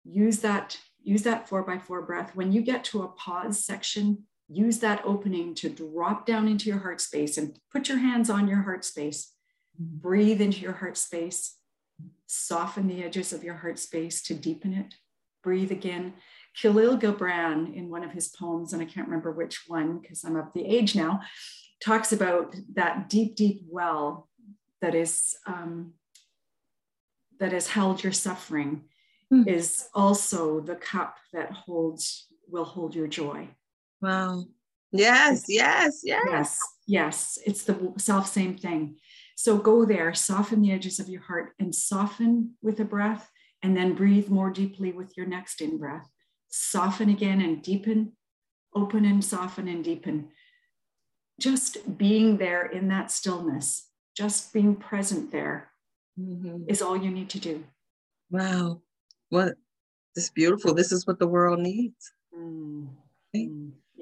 Use 0.03 0.39
that, 0.39 0.79
use 1.03 1.21
that 1.21 1.47
four 1.47 1.61
by 1.61 1.77
four 1.77 2.01
breath. 2.01 2.35
When 2.35 2.51
you 2.51 2.61
get 2.61 2.83
to 2.85 3.03
a 3.03 3.09
pause 3.09 3.63
section, 3.63 4.23
use 4.47 4.79
that 4.79 5.03
opening 5.05 5.53
to 5.55 5.69
drop 5.69 6.25
down 6.25 6.47
into 6.47 6.69
your 6.69 6.79
heart 6.79 6.99
space 6.99 7.37
and 7.37 7.59
put 7.71 7.89
your 7.89 7.99
hands 7.99 8.31
on 8.31 8.47
your 8.47 8.63
heart 8.63 8.83
space. 8.83 9.33
Breathe 9.77 10.41
into 10.41 10.61
your 10.61 10.73
heart 10.73 10.97
space. 10.97 11.56
Soften 12.27 12.87
the 12.87 13.03
edges 13.03 13.33
of 13.33 13.43
your 13.43 13.55
heart 13.55 13.79
space 13.79 14.21
to 14.23 14.33
deepen 14.33 14.73
it. 14.73 14.93
Breathe 15.43 15.71
again. 15.71 16.13
Khalil 16.61 16.97
Gibran, 16.97 17.73
in 17.73 17.89
one 17.89 18.03
of 18.03 18.11
his 18.11 18.29
poems, 18.29 18.73
and 18.73 18.81
I 18.81 18.85
can't 18.85 19.07
remember 19.07 19.31
which 19.31 19.63
one 19.67 19.99
because 19.99 20.23
I'm 20.23 20.35
of 20.35 20.51
the 20.53 20.65
age 20.65 20.95
now, 20.95 21.21
talks 21.83 22.11
about 22.11 22.55
that 22.73 23.09
deep, 23.09 23.35
deep 23.35 23.61
well 23.69 24.27
that 24.81 24.95
is 24.95 25.35
um, 25.45 25.93
that 27.39 27.51
has 27.51 27.67
held 27.67 28.03
your 28.03 28.13
suffering 28.13 28.83
mm. 29.31 29.47
is 29.47 29.87
also 29.93 30.59
the 30.59 30.75
cup 30.75 31.17
that 31.33 31.51
holds 31.51 32.27
will 32.47 32.65
hold 32.65 32.95
your 32.95 33.07
joy. 33.07 33.47
Wow. 34.01 34.45
Yes, 34.91 35.45
yes, 35.47 36.01
yes. 36.03 36.25
Yes, 36.29 36.59
yes. 36.87 37.39
It's 37.45 37.63
the 37.63 37.93
self 37.97 38.27
same 38.27 38.57
thing. 38.57 38.97
So 39.39 39.59
go 39.59 39.85
there, 39.85 40.15
soften 40.15 40.63
the 40.63 40.71
edges 40.71 40.99
of 40.99 41.09
your 41.09 41.21
heart 41.21 41.53
and 41.59 41.73
soften 41.73 42.55
with 42.63 42.79
a 42.79 42.83
breath, 42.83 43.29
and 43.61 43.77
then 43.77 43.93
breathe 43.93 44.29
more 44.29 44.49
deeply 44.49 44.91
with 44.91 45.15
your 45.15 45.27
next 45.27 45.61
in 45.61 45.77
breath. 45.77 46.09
Soften 46.49 47.07
again 47.07 47.39
and 47.39 47.61
deepen, 47.61 48.13
open 48.75 49.05
and 49.05 49.23
soften 49.23 49.67
and 49.67 49.83
deepen. 49.83 50.29
Just 51.39 51.99
being 51.99 52.37
there 52.37 52.65
in 52.65 52.87
that 52.87 53.11
stillness, 53.11 53.91
just 54.15 54.53
being 54.53 54.75
present 54.75 55.31
there 55.31 55.69
mm-hmm. 56.19 56.63
is 56.67 56.81
all 56.81 56.97
you 56.97 57.11
need 57.11 57.29
to 57.29 57.39
do. 57.39 57.63
Wow. 58.31 58.81
What 59.29 59.53
this 60.15 60.23
is 60.23 60.31
beautiful. 60.31 60.73
This 60.73 60.91
is 60.91 61.05
what 61.05 61.19
the 61.19 61.27
world 61.27 61.59
needs. 61.59 62.11
Mm. 62.35 62.87
Okay. 63.35 63.51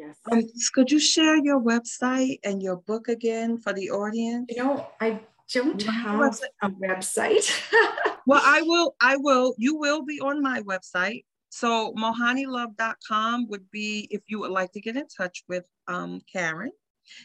Yes. 0.06 0.18
Um, 0.32 0.44
could 0.74 0.92
you 0.92 1.00
share 1.00 1.38
your 1.38 1.60
website 1.60 2.40
and 2.44 2.62
your 2.62 2.78
book 2.78 3.08
again 3.08 3.58
for 3.58 3.74
the 3.74 3.90
audience? 3.90 4.46
You 4.50 4.64
know, 4.64 4.88
I 5.02 5.20
don't 5.52 5.82
have 5.82 6.20
a 6.62 6.70
website. 6.70 7.50
well, 8.28 8.42
I 8.44 8.62
will, 8.62 8.96
I 9.02 9.18
will, 9.18 9.56
you 9.58 9.76
will 9.76 10.04
be 10.04 10.20
on 10.20 10.42
my 10.42 10.62
website. 10.62 11.24
So 11.50 11.94
mohanilove.com 11.94 13.48
would 13.50 13.72
be 13.72 14.08
if 14.12 14.22
you 14.28 14.40
would 14.40 14.52
like 14.52 14.72
to 14.74 14.82
get 14.82 14.96
in 14.96 15.08
touch 15.08 15.44
with 15.48 15.66
um, 15.88 16.22
Karen. 16.32 16.72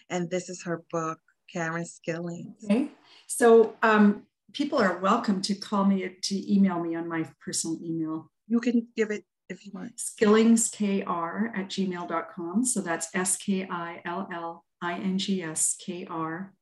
And 0.09 0.31
this 0.31 0.49
is 0.49 0.62
her 0.62 0.83
book, 0.91 1.18
Karen 1.53 1.85
Skillings. 1.85 2.64
Okay. 2.64 2.89
So 3.26 3.76
um, 3.83 4.22
people 4.53 4.78
are 4.78 4.99
welcome 4.99 5.43
to 5.43 5.55
call 5.55 5.85
me, 5.85 6.16
to 6.22 6.53
email 6.53 6.78
me 6.81 6.95
on 6.95 7.09
my 7.09 7.28
personal 7.45 7.78
email. 7.83 8.31
You 8.47 8.61
can 8.61 8.89
give 8.97 9.11
it 9.11 9.24
if 9.51 9.66
you 9.66 9.72
want. 9.74 9.96
Skillingskr 9.96 11.59
at 11.59 11.68
gmail.com. 11.68 12.64
So 12.64 12.80
that's 12.80 13.09
S 13.14 13.36
K 13.36 13.66
I 13.70 14.01
L 14.05 14.28
L 14.32 14.64
I 14.80 14.94
N 14.94 15.18
G 15.18 15.42
S 15.42 15.76
K 15.78 16.07
R 16.09 16.53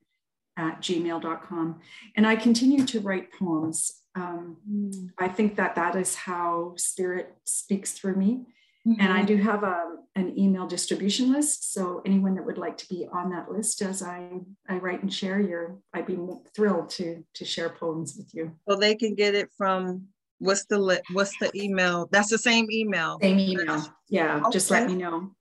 at 0.57 0.81
gmail.com. 0.81 1.81
And 2.17 2.27
I 2.27 2.37
continue 2.37 2.85
to 2.87 3.01
write 3.01 3.33
poems. 3.33 4.03
Um, 4.15 4.57
mm. 4.69 5.11
I 5.19 5.29
think 5.29 5.57
that 5.57 5.77
that 5.77 5.95
is 5.95 6.15
how 6.17 6.75
spirit 6.77 7.37
speaks 7.45 7.93
through 7.93 8.17
me. 8.17 8.41
Mm-hmm. 8.87 9.01
And 9.01 9.13
I 9.13 9.23
do 9.23 9.37
have 9.37 9.63
a, 9.63 9.97
an 10.17 10.37
email 10.39 10.67
distribution 10.67 11.33
list. 11.33 11.73
So 11.73 12.03
anyone 12.05 12.35
that 12.35 12.45
would 12.45 12.59
like 12.59 12.77
to 12.79 12.89
be 12.89 13.07
on 13.13 13.31
that 13.31 13.51
list 13.51 13.83
as 13.83 14.03
I, 14.03 14.31
I 14.69 14.77
write 14.77 15.03
and 15.03 15.13
share 15.13 15.41
your, 15.41 15.79
I'd 15.93 16.07
be 16.07 16.19
thrilled 16.55 16.91
to, 16.91 17.25
to 17.35 17.45
share 17.45 17.69
poems 17.69 18.17
with 18.17 18.35
you. 18.35 18.53
So 18.69 18.77
they 18.77 18.95
can 18.95 19.15
get 19.15 19.35
it 19.35 19.51
from 19.57 20.09
What's 20.39 20.65
the 20.67 21.03
what's 21.13 21.37
the 21.39 21.51
email? 21.55 22.09
That's 22.11 22.31
the 22.31 22.39
same 22.39 22.71
email. 22.71 23.19
Same 23.21 23.39
email. 23.39 23.85
Yeah, 24.09 24.41
okay. 24.41 24.51
just 24.53 24.71
let 24.71 24.89
me 24.89 24.95
know. 24.95 25.33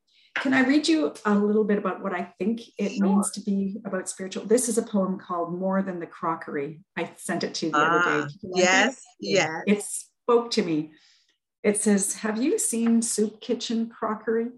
Can 0.41 0.53
I 0.53 0.61
read 0.61 0.87
you 0.87 1.13
a 1.25 1.33
little 1.33 1.63
bit 1.63 1.77
about 1.77 2.03
what 2.03 2.13
I 2.13 2.31
think 2.37 2.61
it 2.77 2.93
sure. 2.93 3.07
means 3.07 3.31
to 3.31 3.41
be 3.41 3.77
about 3.85 4.07
spiritual? 4.09 4.45
This 4.45 4.69
is 4.69 4.77
a 4.77 4.83
poem 4.83 5.17
called 5.17 5.57
More 5.57 5.81
Than 5.81 5.99
the 5.99 6.05
Crockery. 6.05 6.81
I 6.95 7.11
sent 7.17 7.43
it 7.43 7.55
to 7.55 7.67
you 7.67 7.71
the 7.71 7.77
other 7.79 7.99
day. 7.99 8.27
Ah, 8.27 8.27
yes, 8.55 9.01
yes. 9.19 9.63
It 9.65 9.83
spoke 9.83 10.51
to 10.51 10.61
me. 10.61 10.91
It 11.63 11.77
says, 11.81 12.15
Have 12.15 12.41
you 12.41 12.59
seen 12.59 13.01
soup 13.01 13.41
kitchen 13.41 13.89
crockery? 13.89 14.49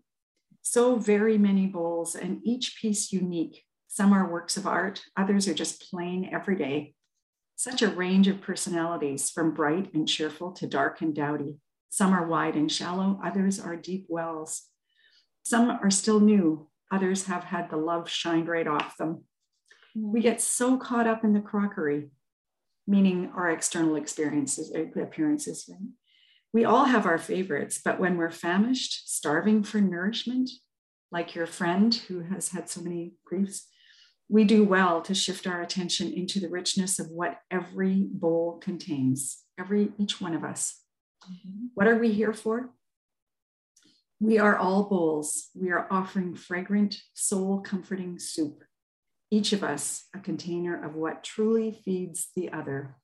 So 0.62 0.98
very 0.98 1.38
many 1.38 1.68
bowls, 1.68 2.16
and 2.16 2.42
each 2.44 2.78
piece 2.82 3.12
unique. 3.12 3.64
Some 3.88 4.14
are 4.14 4.30
works 4.30 4.58
of 4.58 4.68
art, 4.68 5.02
others 5.18 5.48
are 5.48 5.54
just 5.54 5.90
plain 5.90 6.30
everyday. 6.32 6.94
Such 7.60 7.82
a 7.82 7.90
range 7.90 8.30
of 8.30 8.40
personalities, 8.40 9.30
from 9.30 9.54
bright 9.54 9.94
and 9.94 10.08
cheerful 10.08 10.54
to 10.54 10.66
dark 10.66 11.02
and 11.02 11.14
dowdy. 11.14 11.58
Some 11.90 12.14
are 12.14 12.26
wide 12.26 12.56
and 12.56 12.72
shallow, 12.72 13.20
others 13.22 13.60
are 13.60 13.76
deep 13.76 14.06
wells. 14.08 14.68
Some 15.44 15.70
are 15.70 15.92
still 15.92 16.22
new, 16.22 16.70
others 16.90 17.26
have 17.26 17.44
had 17.44 17.70
the 17.70 17.76
love 17.76 18.10
shined 18.10 18.48
right 18.48 18.66
off 18.66 18.96
them. 18.96 19.26
Hmm. 19.94 20.14
We 20.14 20.22
get 20.22 20.40
so 20.40 20.78
caught 20.78 21.06
up 21.06 21.26
in 21.26 21.34
the 21.34 21.42
crockery, 21.42 22.12
meaning 22.88 23.30
our 23.36 23.50
external 23.50 23.98
experiences, 23.98 24.74
appearances. 24.74 25.66
Right? 25.70 25.90
We 26.54 26.64
all 26.64 26.86
have 26.86 27.06
our 27.06 27.18
favorites, 27.18 27.82
but 27.84 28.00
when 28.00 28.16
we're 28.16 28.32
famished, 28.32 29.14
starving 29.14 29.64
for 29.64 29.82
nourishment, 29.82 30.50
like 31.12 31.36
your 31.36 31.46
friend 31.46 31.94
who 31.94 32.22
has 32.22 32.52
had 32.52 32.70
so 32.70 32.80
many 32.80 33.16
griefs, 33.26 33.68
we 34.30 34.44
do 34.44 34.64
well 34.64 35.02
to 35.02 35.16
shift 35.16 35.48
our 35.48 35.62
attention 35.62 36.14
into 36.14 36.40
the 36.40 36.50
richness 36.50 37.00
of 37.00 37.10
what 37.10 37.40
every 37.50 38.06
bowl 38.12 38.60
contains, 38.62 39.40
every 39.60 39.92
each 39.98 40.22
one 40.22 40.36
of 40.36 40.44
us. 40.44 40.82
Mm-hmm. 41.24 41.66
What 41.74 41.88
are 41.88 41.98
we 41.98 42.12
here 42.12 42.34
for? 42.34 42.70
We 44.20 44.38
are 44.38 44.56
all 44.56 44.84
bowls. 44.84 45.48
We 45.56 45.72
are 45.72 45.88
offering 45.90 46.36
fragrant, 46.36 47.02
soul 47.16 47.62
comforting 47.62 48.20
soup. 48.20 48.64
Each 49.32 49.52
of 49.52 49.64
us 49.64 50.06
a 50.16 50.20
container 50.20 50.84
of 50.84 50.96
what 50.96 51.24
truly 51.24 51.72
feeds 51.72 52.28
the 52.36 52.52
other. 52.52 52.98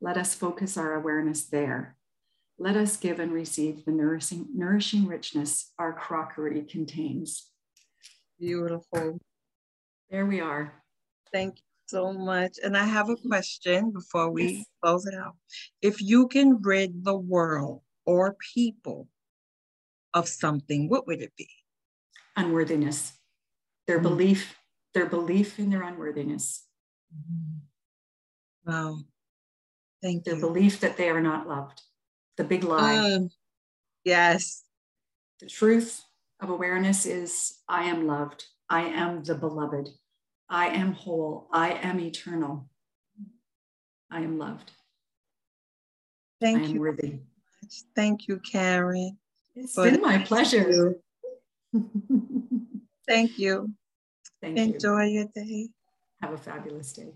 Let 0.00 0.18
us 0.18 0.34
focus 0.34 0.76
our 0.76 0.94
awareness 0.94 1.44
there. 1.44 1.96
Let 2.58 2.76
us 2.76 2.98
give 2.98 3.18
and 3.18 3.32
receive 3.32 3.86
the 3.86 3.92
nourishing, 3.92 4.48
nourishing 4.54 5.06
richness 5.06 5.72
our 5.78 5.94
crockery 5.94 6.62
contains. 6.62 7.50
Beautiful. 8.38 9.18
There 10.10 10.26
we 10.26 10.40
are. 10.40 10.72
Thank 11.32 11.58
you 11.58 11.62
so 11.86 12.12
much. 12.12 12.58
And 12.64 12.76
I 12.76 12.84
have 12.84 13.08
a 13.08 13.16
question 13.16 13.92
before 13.92 14.30
we 14.30 14.52
yes. 14.52 14.66
close 14.82 15.06
it 15.06 15.14
out. 15.14 15.36
If 15.80 16.02
you 16.02 16.26
can 16.26 16.60
rid 16.62 17.04
the 17.04 17.16
world 17.16 17.82
or 18.06 18.36
people 18.54 19.08
of 20.12 20.28
something, 20.28 20.88
what 20.88 21.06
would 21.06 21.22
it 21.22 21.32
be? 21.36 21.48
Unworthiness. 22.36 23.12
Their 23.86 23.98
mm-hmm. 23.98 24.08
belief, 24.08 24.56
their 24.94 25.06
belief 25.06 25.60
in 25.60 25.70
their 25.70 25.82
unworthiness. 25.82 26.66
Mm-hmm. 27.14 28.70
Wow. 28.70 28.98
Thank 30.02 30.24
their 30.24 30.34
you. 30.34 30.40
belief 30.40 30.80
that 30.80 30.96
they 30.96 31.08
are 31.08 31.20
not 31.20 31.48
loved. 31.48 31.82
The 32.36 32.44
big 32.44 32.64
lie. 32.64 32.96
Um, 32.96 33.30
yes. 34.04 34.64
The 35.38 35.46
truth 35.46 36.02
of 36.40 36.50
awareness 36.50 37.06
is 37.06 37.58
I 37.68 37.84
am 37.84 38.08
loved. 38.08 38.44
I 38.68 38.82
am 38.82 39.22
the 39.22 39.34
beloved. 39.34 39.88
I 40.50 40.66
am 40.66 40.92
whole. 40.92 41.46
I 41.52 41.74
am 41.74 42.00
eternal. 42.00 42.68
I 44.10 44.20
am 44.22 44.36
loved. 44.36 44.72
Thank 46.40 46.62
I 46.62 46.64
am 46.64 46.74
you. 46.74 46.80
worthy. 46.80 47.20
Thank 47.94 48.26
you, 48.26 48.40
Karen. 48.40 49.16
It's 49.54 49.76
been 49.76 50.00
my 50.00 50.18
pleasure. 50.18 50.96
Thank 53.06 53.38
you. 53.38 53.72
Thank 54.42 54.58
Enjoy 54.58 55.04
you. 55.04 55.20
your 55.20 55.26
day. 55.32 55.68
Have 56.20 56.32
a 56.32 56.38
fabulous 56.38 56.92
day. 56.92 57.12